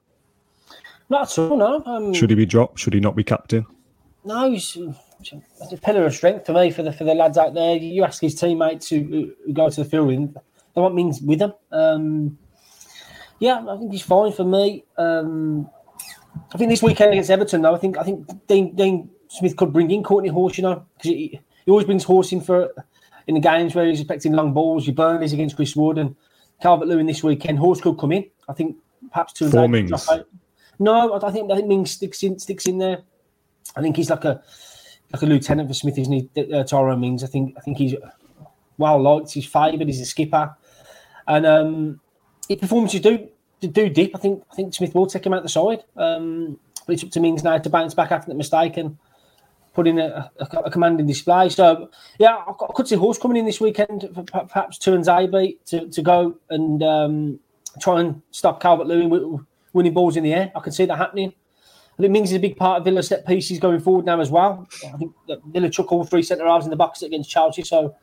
[1.09, 1.83] Not at all, no.
[1.85, 2.79] Um, Should he be dropped?
[2.79, 3.65] Should he not be captain?
[4.25, 7.75] No, he's, a pillar of strength for me for the for the lads out there.
[7.75, 11.39] You ask his teammates who, who go to the field with they want Mings with
[11.39, 11.53] them.
[11.71, 12.37] Um,
[13.39, 14.85] yeah, I think he's fine for me.
[14.97, 15.69] Um,
[16.53, 19.73] I think this weekend against Everton, though, I think I think Dean, Dean Smith could
[19.73, 20.57] bring in Kortney Hause.
[20.57, 22.73] you know, because he, he, always brings Hause in for
[23.27, 24.87] in the games where he's expecting long balls.
[24.87, 26.15] Your Burnley's against Chris Wood and
[26.61, 27.59] Calvert Lewin this weekend.
[27.59, 28.25] Hause could come in.
[28.49, 28.77] I think
[29.11, 30.09] perhaps two and Mings.
[30.79, 33.01] No, I think I think Mings sticks in sticks in there.
[33.75, 34.41] I think he's like a
[35.11, 36.53] like a lieutenant for Smith, isn't he?
[36.53, 37.23] Uh, Tyrone Mings.
[37.23, 37.95] I think I think he's
[38.77, 39.31] well liked.
[39.31, 39.87] He's favoured.
[39.87, 40.55] He's a skipper,
[41.27, 41.99] and um,
[42.47, 43.27] his performances do
[43.59, 44.15] do deep.
[44.15, 45.83] I think I think Smith will take him out the side.
[45.95, 48.97] Um, but it's up to Mings now to bounce back after that mistake and
[49.73, 51.49] put in a, a, a commanding display.
[51.49, 56.01] So yeah, I could see Hause coming in this weekend, for perhaps Tuanzebe to to
[56.01, 57.39] go and um,
[57.79, 60.51] try and stop Calvert Lewin winning balls in the air.
[60.55, 61.33] I can see that happening.
[61.97, 64.31] I think Mings is a big part of Villa's set pieces going forward now as
[64.31, 64.67] well.
[64.85, 65.13] I think
[65.47, 67.95] Villa took all three centre halves in the box against Chelsea, so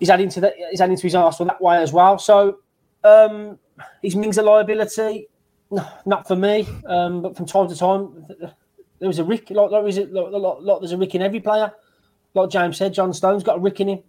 [0.00, 0.54] he's adding to that.
[0.70, 2.18] He's adding to his arsenal that way as well.
[2.18, 2.58] So
[3.04, 3.58] um,
[4.02, 5.28] is Mings a liability?
[5.70, 6.66] No, not for me.
[6.86, 8.26] Um, but from time to time,
[8.98, 9.50] there was a rick.
[9.50, 11.72] Like, like, like, like, like, there's a rick in every player.
[12.34, 14.02] Like James said, John Stone's got a rick in him,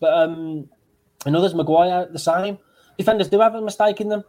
[0.00, 0.68] but um,
[1.24, 2.58] and others, Maguire, the same.
[2.98, 4.24] Defenders do have a mistake in them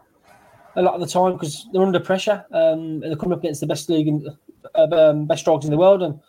[0.75, 3.61] a lot of the time because they're under pressure um, and they're coming up against
[3.61, 4.27] the best league and
[4.75, 6.01] uh, um, best strikers in the world.
[6.01, 6.19] And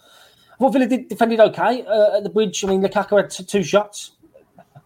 [0.52, 2.64] I thought Villa did, defended okay uh, at the bridge.
[2.64, 4.12] I mean, Lukaku had two shots.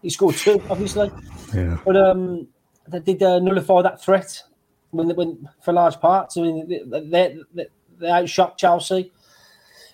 [0.01, 1.11] He scored two, obviously.
[1.53, 1.77] Yeah.
[1.85, 2.47] But um,
[2.87, 4.43] they did uh, nullify that threat
[4.91, 6.37] when they went for large parts.
[6.37, 7.67] I mean, they, they, they,
[7.99, 9.11] they outshot Chelsea.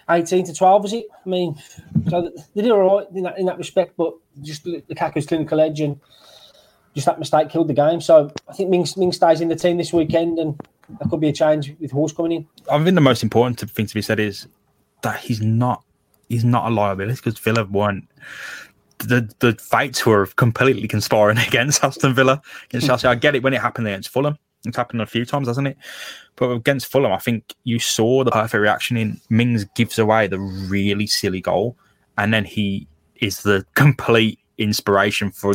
[0.08, 1.08] 18 to 12, was it?
[1.26, 1.56] I mean,
[2.10, 5.82] so they did all right in that, in that respect, but just Lukaku's clinical edge
[5.82, 6.00] and
[6.96, 8.02] just that mistake killed the game.
[8.02, 11.30] So I think Mings, Mings stays in the team this weekend, and there could be
[11.30, 12.48] a change with Hause coming in.
[12.72, 14.48] I think the most important thing to be said is
[15.02, 15.84] that he's not
[16.30, 18.08] he's not a liability because Villa weren't
[19.00, 23.08] the the fights were completely conspiring against Aston Villa against Chelsea.
[23.08, 24.38] I get it when it happened against Fulham.
[24.66, 25.78] It's happened a few times, hasn't it?
[26.38, 30.40] But against Fulham, I think you saw the perfect reaction in Mings gives away the
[30.40, 31.78] really silly goal,
[32.18, 35.54] and then he is the complete inspiration for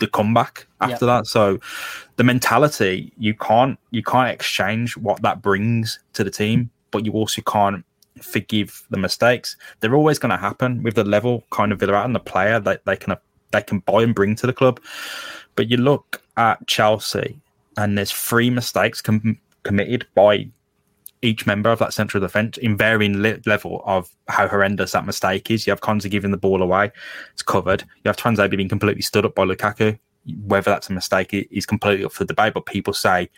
[0.00, 1.26] the comeback after that.
[1.26, 1.60] So
[2.16, 7.12] the mentality you can't you can't exchange what that brings to the team, but you
[7.12, 7.84] also can't
[8.20, 9.56] forgive the mistakes.
[9.78, 12.84] They're always going to happen with the level kind of Villa and the player that
[12.84, 13.16] they can
[13.52, 14.80] they can buy and bring to the club.
[15.56, 17.40] But you look at Chelsea,
[17.76, 20.48] and there's three mistakes com- committed by
[21.22, 25.50] each member of that central defence in varying li- level of how horrendous that mistake
[25.50, 25.66] is.
[25.66, 26.90] You have Konsa giving the ball away,
[27.32, 27.82] it's covered.
[27.82, 29.98] You have Tuanzebe being completely stood up by Lukaku.
[30.44, 33.30] Whether that's a mistake is completely up for debate, but people say,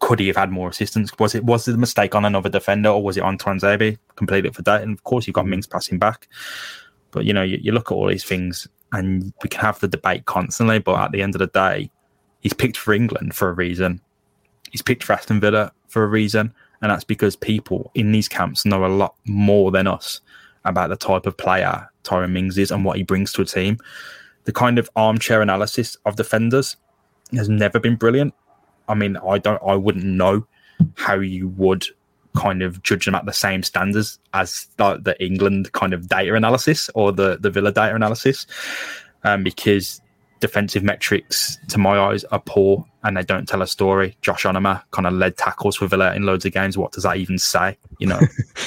[0.00, 1.16] could he have had more assistance?
[1.18, 3.98] Was it was it a mistake on another defender or was it on Tuanzebe?
[4.16, 4.82] Completely up for that.
[4.82, 5.50] And of course, you've got mm.
[5.50, 6.28] Mings passing back.
[7.10, 9.88] But you know, you, you look at all these things and we can have the
[9.88, 11.90] debate constantly, but at the end of the day,
[12.40, 14.00] he's picked for England for a reason.
[14.70, 18.64] He's picked for Aston Villa for a reason and that's because people in these camps
[18.64, 20.20] know a lot more than us
[20.64, 23.78] about the type of player Tyrone Mings is and what he brings to a team.
[24.44, 26.76] The kind of armchair analysis of defenders
[27.32, 28.34] has never been brilliant.
[28.88, 30.46] I mean, I don't, I wouldn't know
[30.96, 31.86] how you would
[32.34, 36.34] kind of judge them at the same standards as the, the England kind of data
[36.34, 38.46] analysis or the the Villa data analysis,
[39.24, 40.00] um, because
[40.40, 44.16] defensive metrics, to my eyes, are poor and they don't tell a story.
[44.22, 46.76] Josh Onomah kind of led tackles for Villa in loads of games.
[46.76, 47.76] What does that even say?
[47.98, 48.20] You know,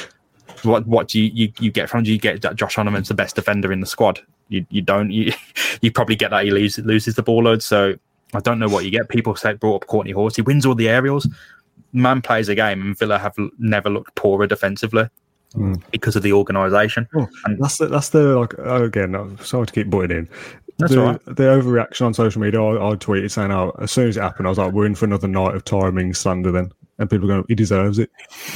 [0.64, 2.04] what what do you, you, you get from?
[2.04, 4.22] Do you get that Josh Onomah's the best defender in the squad?
[4.50, 5.12] You you don't.
[5.12, 5.34] You
[5.82, 7.62] you probably get that he loses loses the ball load.
[7.62, 7.96] So
[8.34, 9.10] I don't know what you get.
[9.10, 10.36] People say brought up Kortney Hause.
[10.36, 11.28] He wins all the aerials.
[11.92, 15.10] Man plays a game, and Villa have never looked poorer defensively.
[15.54, 15.84] Mm.
[15.92, 19.14] Because of the organisation, oh, and that's the, that's the like again.
[19.14, 20.30] I'm sorry to keep butting in.
[20.84, 21.26] That's the, right.
[21.26, 24.48] the overreaction on social media, I, I tweeted saying, "Oh, as soon as it happened,
[24.48, 27.36] I was like, we're in for another night of timing slander." Then And people are
[27.36, 28.12] going, he deserves it.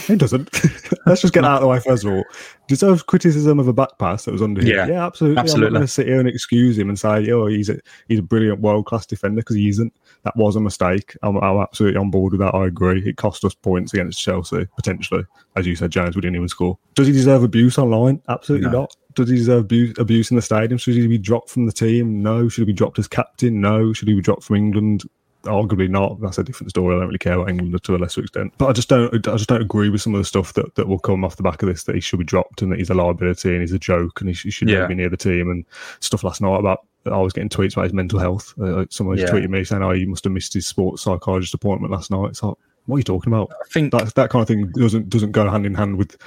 [0.06, 0.50] He doesn't.
[1.08, 2.24] Let's just get out of the way first of all.
[2.68, 4.68] Deserves criticism of a back pass that was under him.
[4.68, 5.38] Yeah, Yeah, absolutely.
[5.38, 5.70] I'm absolutely.
[5.72, 8.24] not going to sit here and excuse him and say, oh, he's a he's a
[8.24, 9.94] brilliant world class defender because he isn't.
[10.24, 11.16] That was a mistake.
[11.24, 12.54] I'm, I'm absolutely on board with that.
[12.54, 13.02] I agree.
[13.08, 15.24] It cost us points against Chelsea potentially,
[15.56, 16.16] as you said, James.
[16.16, 16.78] We didn't even score.
[16.96, 18.22] Does he deserve abuse online?
[18.28, 18.82] Absolutely No.
[18.82, 18.96] not.
[19.23, 20.77] Does he deserve abuse, abuse in the stadium?
[20.77, 22.21] Should he be dropped from the team?
[22.21, 22.47] No.
[22.49, 23.60] Should he be dropped as captain?
[23.62, 23.93] No.
[23.93, 25.03] Should he be dropped from England?
[25.43, 26.19] Arguably not.
[26.19, 26.95] That's a different story.
[26.95, 28.53] I don't really care about England to a lesser extent.
[28.58, 29.13] But I just don't.
[29.27, 31.43] I just don't agree with some of the stuff that, that will come off the
[31.43, 31.84] back of this.
[31.84, 34.30] That he should be dropped and that he's a liability and he's a joke and
[34.30, 34.80] he, he should Yeah.
[34.80, 35.63] never be near the team and
[35.99, 36.80] stuff last night about.
[37.06, 38.53] I was getting tweets about his mental health.
[38.60, 39.30] Uh, someone was Yeah.
[39.32, 42.43] tweeting me saying, "Oh, he must have missed his sports psychologist appointment last night." It's
[42.43, 42.56] like,
[42.88, 43.49] what are you talking about?
[43.51, 46.17] I think that that kind of thing doesn't doesn't go hand in hand with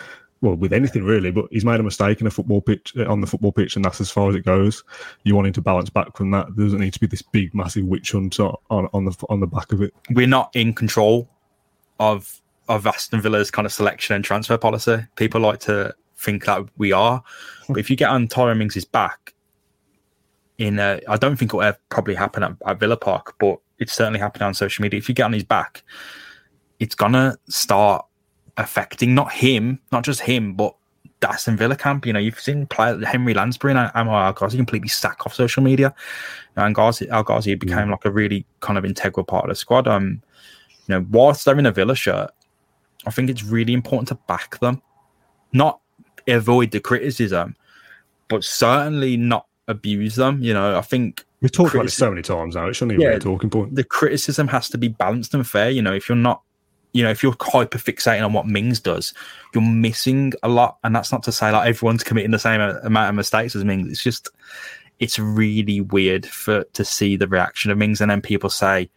[0.43, 1.31] well with anything really.
[1.31, 3.85] But he's made a mistake in a football pitch uh, on the football pitch, and
[3.85, 4.85] that's as far as it goes.
[5.25, 6.47] You want him to bounce back from that.
[6.57, 9.47] There doesn't need to be this big massive witch hunt on on the on the
[9.47, 9.95] back of it.
[10.11, 11.29] we're not in control
[11.99, 15.05] of of Aston Villa's kind of selection and transfer policy.
[15.17, 17.23] People like to think that we are,
[17.69, 19.35] but if you get on Tyrone Mings' back,
[20.59, 23.95] in a, I don't think it'll ever probably happen at, at Villa Park, but it's
[23.95, 24.99] certainly happened on social media.
[24.99, 25.83] If you get on his back,
[26.79, 28.05] it's gonna start
[28.57, 30.75] affecting not him, not just him, but
[31.21, 32.07] the Aston Villa camp.
[32.07, 35.63] You know, you've seen player Henry Lansbury and Anwar El Ghazi completely sack off social
[35.63, 35.95] media,
[36.57, 39.87] and Ghazi, Al Ghazi became like a really kind of integral part of the squad.
[39.87, 40.23] Um,
[40.87, 42.31] you know, whilst they're in a Villa shirt,
[43.07, 44.83] I think it's really important to back them,
[45.53, 45.81] not
[46.27, 47.57] avoid the criticism,
[48.29, 50.43] but certainly not abuse them.
[50.43, 52.67] You know, I think We've talked about this so many times now.
[52.69, 53.11] It shouldn't even Yeah.
[53.13, 53.75] be a talking point.
[53.75, 55.71] the criticism has to be balanced and fair.
[55.71, 56.43] You know, if you're not,
[56.93, 59.15] you know, if you're hyper fixating on what Mings does,
[59.55, 60.79] you're missing a lot.
[60.85, 63.91] And that's not to say like everyone's committing the same amount of mistakes as Mings.
[63.91, 64.29] It's just,
[64.99, 68.91] it's really weird for to see the reaction of Mings, and then people say.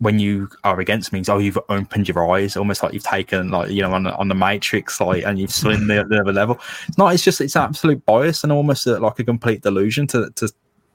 [0.00, 3.70] When you are against Mings, oh, you've opened your eyes, almost like you've taken, like
[3.70, 6.58] you know, on the, on the Matrix, like, and you've seen the, the other level.
[6.88, 7.14] It's not.
[7.14, 10.52] It's just it's absolute bias and almost uh like a complete delusion to to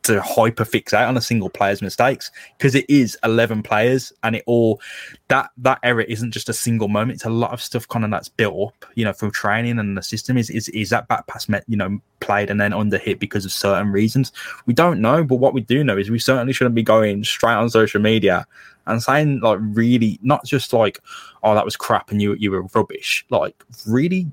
[0.10, 4.44] to hyper fixate on a single player's mistakes because it is 11 players and it
[4.48, 4.82] all
[5.28, 7.18] that that error isn't just a single moment.
[7.18, 9.96] It's a lot of stuff kind of that's built up you know from training and
[9.96, 10.38] the system.
[10.38, 13.46] Is is, is that back pass met you know played and then under hit because
[13.46, 14.32] of certain reasons?
[14.66, 17.54] We don't know but what we do know is we certainly shouldn't be going straight
[17.54, 18.48] on social media
[18.88, 21.00] and saying like really not just like
[21.44, 23.26] oh that was crap and you you were rubbish.
[23.30, 24.28] Like really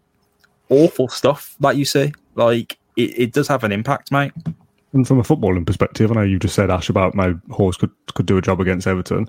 [0.71, 4.33] awful stuff that you see like it, it does have an impact mate
[4.97, 7.91] And from a footballing perspective, I know you just said Ash about my Hause could
[8.15, 9.29] could do a job against Everton.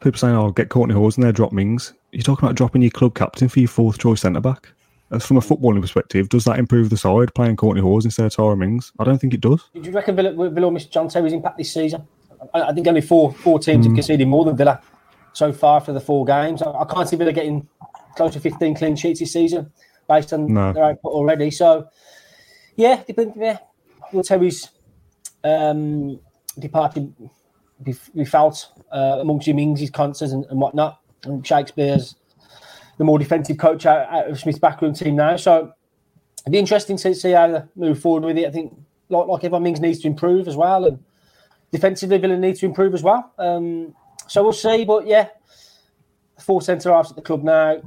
[0.00, 2.90] People saying, "Oh, get Kortney Hause in there, drop Mings." You're talking about dropping your
[2.90, 4.68] club captain for your fourth choice centre back.
[5.10, 8.34] As from a footballing perspective, does that improve the side playing Kortney Hause instead of
[8.34, 8.92] Tyrone Mings?
[8.98, 9.70] I don't think it does.
[9.72, 12.06] Do you reckon Villa, Villa will miss John Terry's impact this season?
[12.52, 13.96] I, I think only four four teams have hmm.
[13.96, 14.82] conceded more than Villa
[15.32, 16.60] so far for the four games.
[16.60, 17.66] I, I can't see Villa getting
[18.16, 19.72] close to 15 clean sheets this season
[20.06, 20.74] based on No.
[20.74, 21.50] their output already.
[21.50, 21.88] So,
[22.76, 23.60] yeah, depend, yeah.
[24.12, 24.68] Will Terry's
[25.44, 26.20] um,
[26.58, 27.14] departed
[27.82, 31.00] be felt uh, amongst your Mings, Konsas and, and whatnot.
[31.24, 32.16] And Shakespeare's
[32.98, 35.36] the more defensive coach out, out of Smith's backroom team now.
[35.36, 35.72] So,
[36.42, 38.46] it'd be interesting to see how they move forward with it.
[38.46, 38.76] I think,
[39.08, 40.84] like, like everyone, Mings needs to improve as well.
[40.86, 41.02] And
[41.72, 43.32] defensively, Villa needs to improve as well.
[43.38, 43.94] Um,
[44.26, 44.84] so we'll see.
[44.84, 45.28] But yeah,
[46.38, 47.80] four centre halves at the club now.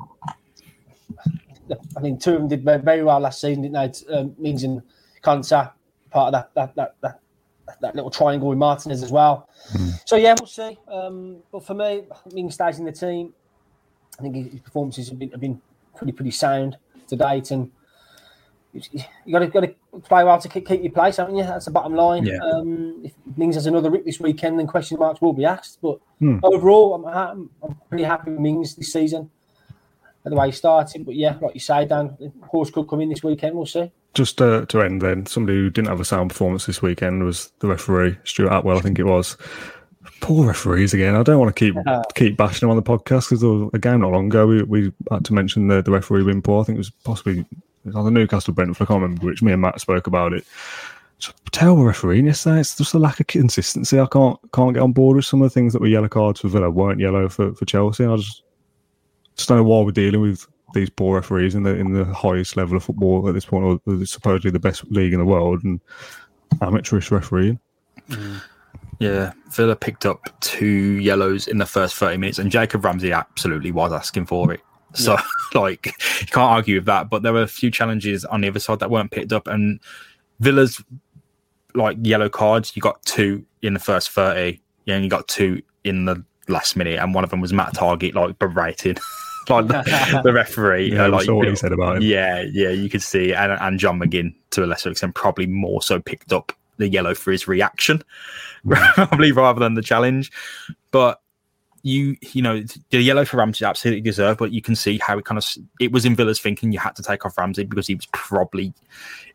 [1.97, 4.13] I think two of them did very well last season, didn't they?
[4.13, 4.81] Um, Mings and
[5.23, 5.71] Konsa,
[6.11, 7.19] part of that that, that that
[7.81, 9.47] that little triangle with Martinez as well.
[10.05, 10.77] So yeah, we'll see.
[10.87, 13.33] Um, but for me, Mings stays in the team.
[14.19, 15.61] I think his performances have been, have been
[15.95, 17.71] pretty pretty sound to date, and
[18.73, 21.43] you got to got to play well to keep, keep your place, haven't you?
[21.43, 22.25] That's the bottom line.
[22.25, 22.39] Yeah.
[22.39, 25.79] Um, if Mings has another rip this weekend, then question marks will be asked.
[25.81, 26.39] But Hmm.
[26.43, 29.29] overall, I'm, I'm I'm pretty happy with Mings this season.
[30.25, 33.09] The way he started, but yeah, like you say, Dan, the Hause could come in
[33.09, 33.57] this weekend.
[33.57, 33.91] We'll see.
[34.13, 37.51] Just uh, to end then, somebody who didn't have a sound performance this weekend was
[37.59, 39.37] the referee, Stuart Atwell, I think it was.
[40.21, 41.15] Poor referees again.
[41.15, 41.75] I don't want to keep
[42.15, 44.63] keep bashing them on the podcast because there was a game not long ago we,
[44.63, 46.61] we had to mention the, the referee being poor.
[46.61, 47.47] I think it was possibly it
[47.85, 48.85] was on the Newcastle Brentford.
[48.85, 49.41] I can't remember which.
[49.41, 50.45] Me and Matt spoke about it.
[51.17, 52.59] It's a terrible refereeing yesterday.
[52.59, 53.99] It's just a lack of consistency.
[53.99, 56.41] I can't can't get on board with some of the things that were yellow cards
[56.41, 58.05] for Villa weren't yellow for, for Chelsea.
[58.05, 58.43] I just
[59.35, 62.57] just don't know why we're dealing with these poor referees in the in the highest
[62.57, 65.63] level of football at this point, or the- supposedly the best league in the world,
[65.63, 65.79] and
[66.61, 67.59] amateurish refereeing.
[68.09, 68.41] Mm.
[68.99, 73.71] Yeah, Villa picked up two yellows in the first 30 minutes, and Jacob Ramsey absolutely
[73.71, 74.61] was asking for it.
[74.93, 75.17] So,
[75.53, 75.87] like,
[76.21, 77.09] you can't argue with that.
[77.09, 79.79] But there were a few challenges on the other side that weren't picked up, and
[80.39, 80.81] Villa's
[81.75, 82.75] like yellow cards.
[82.75, 86.75] You got two in the first 30, yeah, and you got two in the last
[86.75, 88.99] minute, and one of them was Matt Targett like berated
[89.49, 90.93] like the, the referee.
[90.93, 92.03] Yeah, uh, like saw what he said about him.
[92.03, 95.81] Yeah, yeah, you could see, and and John McGinn to a lesser extent probably more
[95.81, 98.03] so picked up the yellow for his reaction,
[98.67, 100.31] probably rather than the challenge.
[100.91, 101.21] But
[101.83, 105.25] you, you know, the yellow for Ramsey absolutely deserved, but you can see how it
[105.25, 105.45] kind of
[105.79, 108.73] it was in Villa's thinking you had to take off Ramsey because he was probably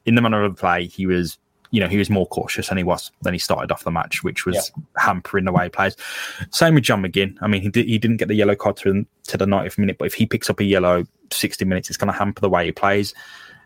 [0.06, 1.38] in the manner of the play he was.
[1.70, 4.22] You know, he was more cautious than he was than he started off the match,
[4.22, 4.82] which was Yeah.
[4.96, 5.96] hampering the way he plays.
[6.50, 7.36] Same with John McGinn.
[7.40, 9.98] I mean, he did, he didn't get the yellow card to, to the 90th minute,
[9.98, 12.66] but if he picks up a yellow 60 minutes, it's going to hamper the way
[12.66, 13.14] he plays.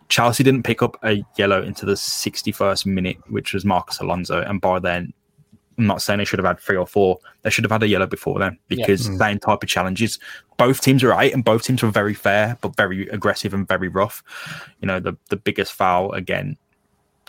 [0.09, 4.43] Chelsea didn't pick up a yellow into the 61st minute, which was Marcos Alonso.
[4.43, 5.13] And by then,
[5.79, 7.19] I'm not saying they should have had three or four.
[7.43, 9.19] They should have had a yellow before then because mm.
[9.19, 10.19] same type of challenges.
[10.59, 13.89] Both teams were right and both teams were very fair, but very aggressive and very
[13.89, 14.23] rough.
[14.81, 16.57] You know, the, the biggest foul again,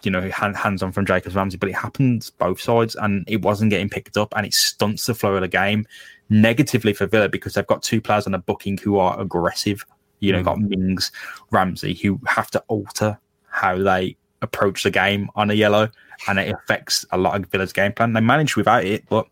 [0.03, 3.41] you know, hand, hands on from Jacobs Ramsey, but it happens both sides and it
[3.41, 5.85] wasn't getting picked up and it stunts the flow of the game
[6.29, 9.85] negatively for Villa because they've got two players on the booking who are aggressive.
[10.19, 10.69] You know, got mm.
[10.69, 11.11] Mings,
[11.51, 15.89] Ramsey, who have to alter how they approach the game on a yellow,
[16.27, 18.13] and it affects a lot of Villa's game plan.
[18.13, 19.27] They managed without it, but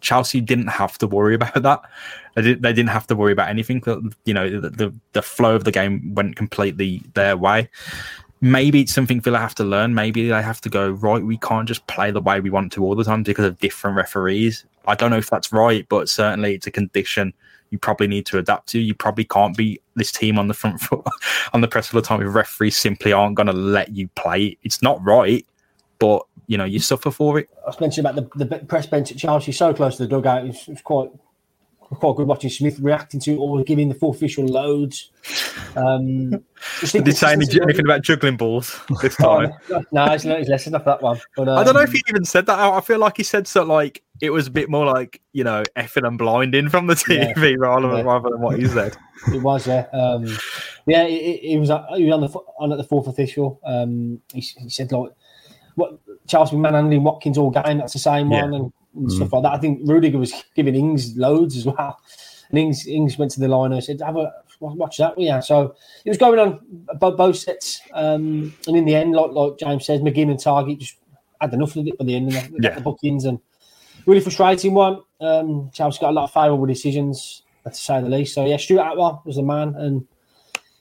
[0.00, 1.80] Chelsea didn't have to worry about that.
[2.34, 3.82] They, did, they didn't have to worry about anything.
[4.24, 7.70] You know, the, the the flow of the game went completely their way.
[8.40, 9.94] Maybe it's something Villa have to learn.
[9.94, 11.22] Maybe they have to go right.
[11.22, 13.96] We can't just play the way we want to all the time because of different
[13.96, 14.64] referees.
[14.86, 17.32] I don't know if that's right, but certainly it's a condition
[17.70, 18.78] you probably need to adapt to.
[18.78, 21.04] You probably can't be this team on the front foot
[21.52, 24.56] on the press all the time if referees simply aren't going to let you play.
[24.62, 25.46] It's not right,
[25.98, 27.48] but you know you suffer for it.
[27.64, 30.44] I was mentioning about the, the press bench at Chelsea, so close to the dugout.
[30.44, 31.10] It was, it was quite
[31.94, 35.10] quite good watching Smith reacting to or giving the full official loads.
[35.76, 36.30] Um,
[36.80, 39.52] Did he say anything about juggling balls this time?
[39.70, 41.20] no, no, it's, it's less enough that one.
[41.36, 42.58] But um, I don't know if he even said that.
[42.58, 45.62] I feel like he said something like it was a bit more like you know
[45.76, 47.32] effing and blinding from the Yeah.
[47.34, 48.02] TV rather, than Yeah.
[48.12, 48.96] rather than what he said.
[49.32, 49.86] It was, yeah.
[49.92, 50.26] Um,
[50.86, 51.70] yeah, it, it, it was.
[51.70, 52.28] uh, He was on the
[52.58, 53.60] on at the fourth official.
[53.64, 55.10] Um, he, he said like,
[55.74, 57.78] "What Charles been manhandling Watkins all game?
[57.78, 58.42] That's the same Yeah.
[58.42, 61.98] one and, and stuff like that." I think Rudiger was giving Ings loads as well.
[62.50, 65.74] And Ings, Ings went to the line and said, "Have a watch that." Yeah, so
[66.04, 66.60] it was going on
[66.98, 67.80] both, both sets.
[67.92, 70.96] Um, and in the end, like like James says, McGinn and Targett just
[71.40, 72.32] had enough of it by the end.
[72.32, 72.74] And Yeah.
[72.76, 73.38] the bookings and
[74.06, 75.00] really frustrating one.
[75.20, 78.34] Um, Chelsea got a lot of favourable decisions, to say the least.
[78.34, 80.06] So yeah, Stuart Atwell was the man, and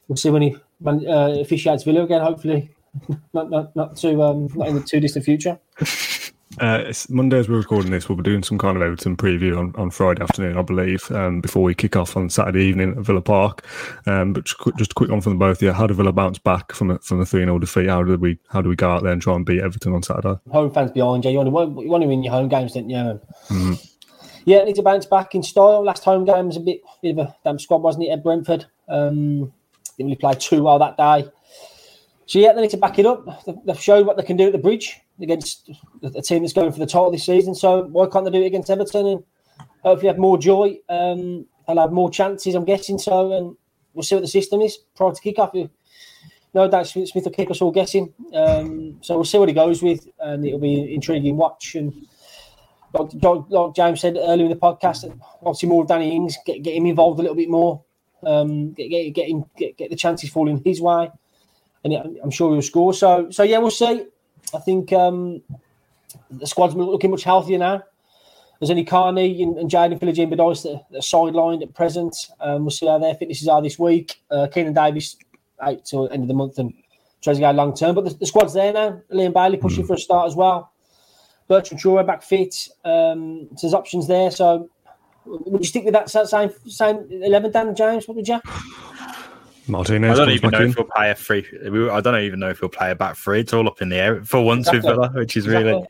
[0.07, 2.21] we'll see when he when, uh, officiates Villa again.
[2.21, 2.69] Hopefully,
[3.33, 5.59] not not not too um, not in the too distant future.
[6.61, 8.07] Uh, it's Monday as we're recording this.
[8.07, 11.41] We'll be doing some kind of Everton preview on, on Friday afternoon, I believe, um,
[11.41, 13.65] before we kick off on Saturday evening at Villa Park.
[14.07, 15.61] Um, but just, just a quick one from them both.
[15.61, 17.89] Yeah, how did Villa bounce back from a, from the three 0 defeat?
[17.89, 20.01] How did we how do we go out there and try and beat Everton on
[20.03, 20.39] Saturday?
[20.51, 21.31] Home fans behind you.
[21.31, 22.97] You want to you want to win your home games, don't you?
[23.49, 23.79] And,
[24.45, 25.83] Yeah, need to bounce back in style.
[25.83, 28.11] Last home game was a bit, bit of a damn squad, wasn't it?
[28.11, 29.39] At Brentford, um,
[29.97, 31.29] didn't really play too well that day.
[32.27, 33.43] So yeah, they need to back it up.
[33.45, 35.69] They- They've showed what they can do at the bridge against
[36.03, 37.55] a team that's going for the title this season.
[37.55, 39.23] So why can't they do it against Everton and
[39.83, 40.77] hopefully have more joy?
[40.89, 42.97] Um, have more chances, I'm guessing.
[42.99, 43.55] So, and
[43.93, 45.55] we'll see what the system is prior to kick off.
[46.53, 48.13] No doubt Smith will keep us all guessing.
[48.33, 51.75] Um, so we'll see what he goes with, and it'll be an intriguing watch.
[51.75, 52.07] And
[52.93, 53.11] like,
[53.49, 55.03] like, James said earlier in the podcast,
[55.41, 57.83] obviously more Danny Ings, get, get him involved a little bit more,
[58.23, 61.11] um, get, get, get him get, get the chances falling his way,
[61.83, 61.93] and
[62.23, 62.93] I'm sure he'll score.
[62.93, 64.05] So so yeah, we'll see.
[64.55, 65.41] I think um,
[66.31, 67.83] the squad's looking much healthier now.
[68.59, 72.15] There's only Carney and, and Jaden Philogene Bidace that, that are sidelined at present.
[72.39, 74.21] Um, we'll see how their fitnesses are this week.
[74.31, 75.17] Uh, Keinan Davis
[75.61, 76.73] out till end of the month and
[77.21, 77.95] tries to go long term.
[77.95, 79.01] But the, the squad's there now.
[79.09, 80.71] Leon Bailey pushing for a start as well.
[81.47, 82.69] Bertrand Traore back fit.
[82.85, 84.31] Um, so there's options there.
[84.31, 84.69] So
[85.25, 88.07] would you stick with that same same eleven, Dan James?
[88.07, 88.39] What would you?
[89.67, 90.69] Martinez I don't even know in.
[90.69, 91.45] if he'll play a free.
[91.91, 93.39] I don't even know if he'll play a back three.
[93.41, 95.87] It's all up in the air for once with Villa, which is really Exactly.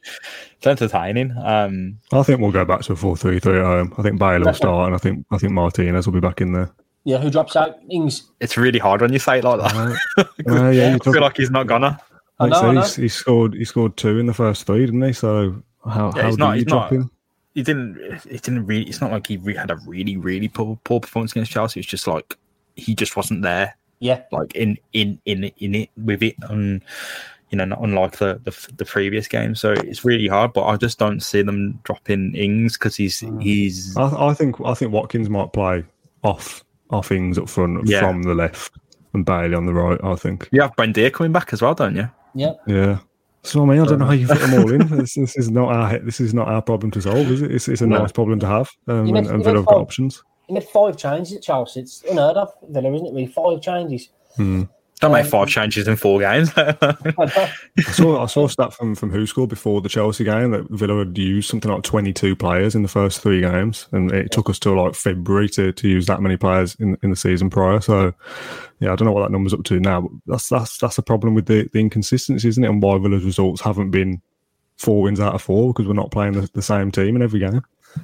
[0.58, 1.32] it's entertaining.
[1.44, 3.94] Um, I think we'll go back to a 4 3 3 at home.
[3.98, 6.54] I think Bailey will start, and I think I think Martinez will be back in
[6.54, 6.72] there.
[7.04, 7.76] Yeah, who drops out?
[7.90, 8.24] Ings.
[8.40, 10.00] it's really hard when you say it like that.
[10.18, 10.26] Uh,
[10.72, 12.00] yeah, you I feel like he's not gonna.
[12.40, 12.82] I know, I say, I know.
[12.82, 15.14] he's, he scored he scored two in the first three, didn't he?
[15.14, 17.12] So how, Yeah, how he's do not- you he's drop not- him?
[17.54, 17.98] He didn't.
[18.30, 18.84] It didn't really.
[18.84, 21.80] It's not like he had a really, really poor, poor performance against Chelsea.
[21.80, 22.36] It's just like
[22.76, 23.76] he just wasn't there.
[24.00, 26.84] Yeah, like in in in in it with it and
[27.50, 30.76] you know not unlike the, the the previous game so it's really hard but i
[30.76, 33.42] just don't see them dropping ings because he's Mm.
[33.42, 35.86] he's I, I think I think Watkins might play
[36.24, 38.02] off off Ings up front Yeah.
[38.02, 38.74] from the left
[39.14, 40.00] and Bailey on the right.
[40.04, 40.50] I think.
[40.52, 42.54] you have Buendia coming back as well don't you yeah.
[42.68, 43.00] Yeah.
[43.44, 44.88] So I mean, I don't know how you fit them all in.
[44.98, 47.52] This, this is not our this is not our problem to solve, is it?
[47.52, 48.00] It's, it's a No.
[48.00, 50.24] nice problem to have, um, You and, know- and you Villa know, have got options.
[50.48, 51.82] He made five changes at Chelsea.
[51.82, 53.14] It's unheard of, Villa, isn't it?
[53.14, 54.10] Really, five changes.
[54.36, 54.64] Hmm.
[55.02, 56.52] Don't make um, five changes in four games.
[56.56, 57.52] I
[57.92, 61.18] saw I saw a stat from from WhoScored before the Chelsea game that Villa had
[61.18, 64.82] used something like 22 players in the first three games, and it took us till
[64.82, 67.82] like February to, to use that many players in in the season prior.
[67.82, 68.14] So,
[68.80, 70.02] yeah, I don't know what that number's up to now.
[70.02, 72.70] But that's that's that's a problem with the, the inconsistency, isn't it?
[72.70, 74.22] And why Villa's results haven't been
[74.78, 77.42] four wins out of four because we're not playing the, the same team in every
[77.42, 77.62] game.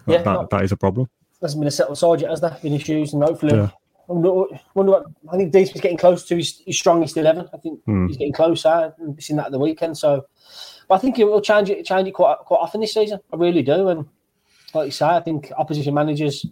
[0.08, 0.48] Yeah, that, no.
[0.52, 1.10] that is a problem.
[1.42, 2.58] Hasn't been a settled side yet, has there?
[2.62, 3.70] Been issues, and hopefully, Yeah.
[4.10, 5.54] I wonder, wonder what I think.
[5.54, 7.48] Deesby's getting close to his, his strongest eleven.
[7.54, 8.08] I think Hmm.
[8.08, 8.94] he's getting closer.
[9.00, 9.98] We've seen that at the weekend.
[9.98, 10.26] So,
[10.88, 13.20] but I think it will change it, change it quite quite often this season.
[13.32, 13.88] I really do.
[13.90, 14.06] And
[14.74, 16.46] like you say, I think opposition managers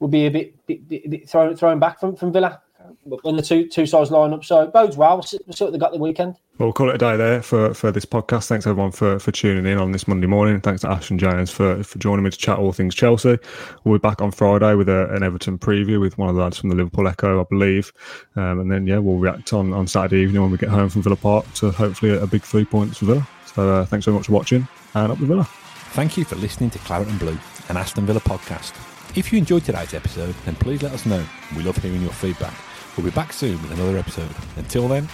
[0.00, 2.60] will be a bit bit, bit, bit thrown thrown back from, from Villa
[3.04, 4.44] when the two two sides line up.
[4.44, 5.16] So it bodes well.
[5.16, 6.36] We'll see, we'll see what they got the weekend.
[6.58, 8.46] Well, we'll call it a day there for, for this podcast.
[8.46, 10.60] Thanks everyone for, for tuning in on this Monday morning.
[10.60, 13.38] Thanks to Ash and James for, for joining me to chat all things Chelsea.
[13.82, 16.58] We'll be back on Friday with a, an Everton preview with one of the lads
[16.60, 17.92] from the Liverpool Echo, I believe.
[18.36, 21.02] Um, and then, yeah, we'll react on, on Saturday evening when we get home from
[21.02, 23.28] Villa Park to hopefully a, a big three points for Villa.
[23.46, 25.48] So uh, thanks very much for watching and up the Villa.
[25.94, 27.38] Thank you for listening to Claret and Blue,
[27.68, 28.74] an Aston Villa podcast.
[29.16, 31.24] If you enjoyed today's episode, then please let us know.
[31.56, 32.54] We love hearing your feedback.
[32.96, 34.30] We'll be back soon with another episode.
[34.56, 35.08] Until then,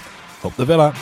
[0.44, 0.94] up the Villa.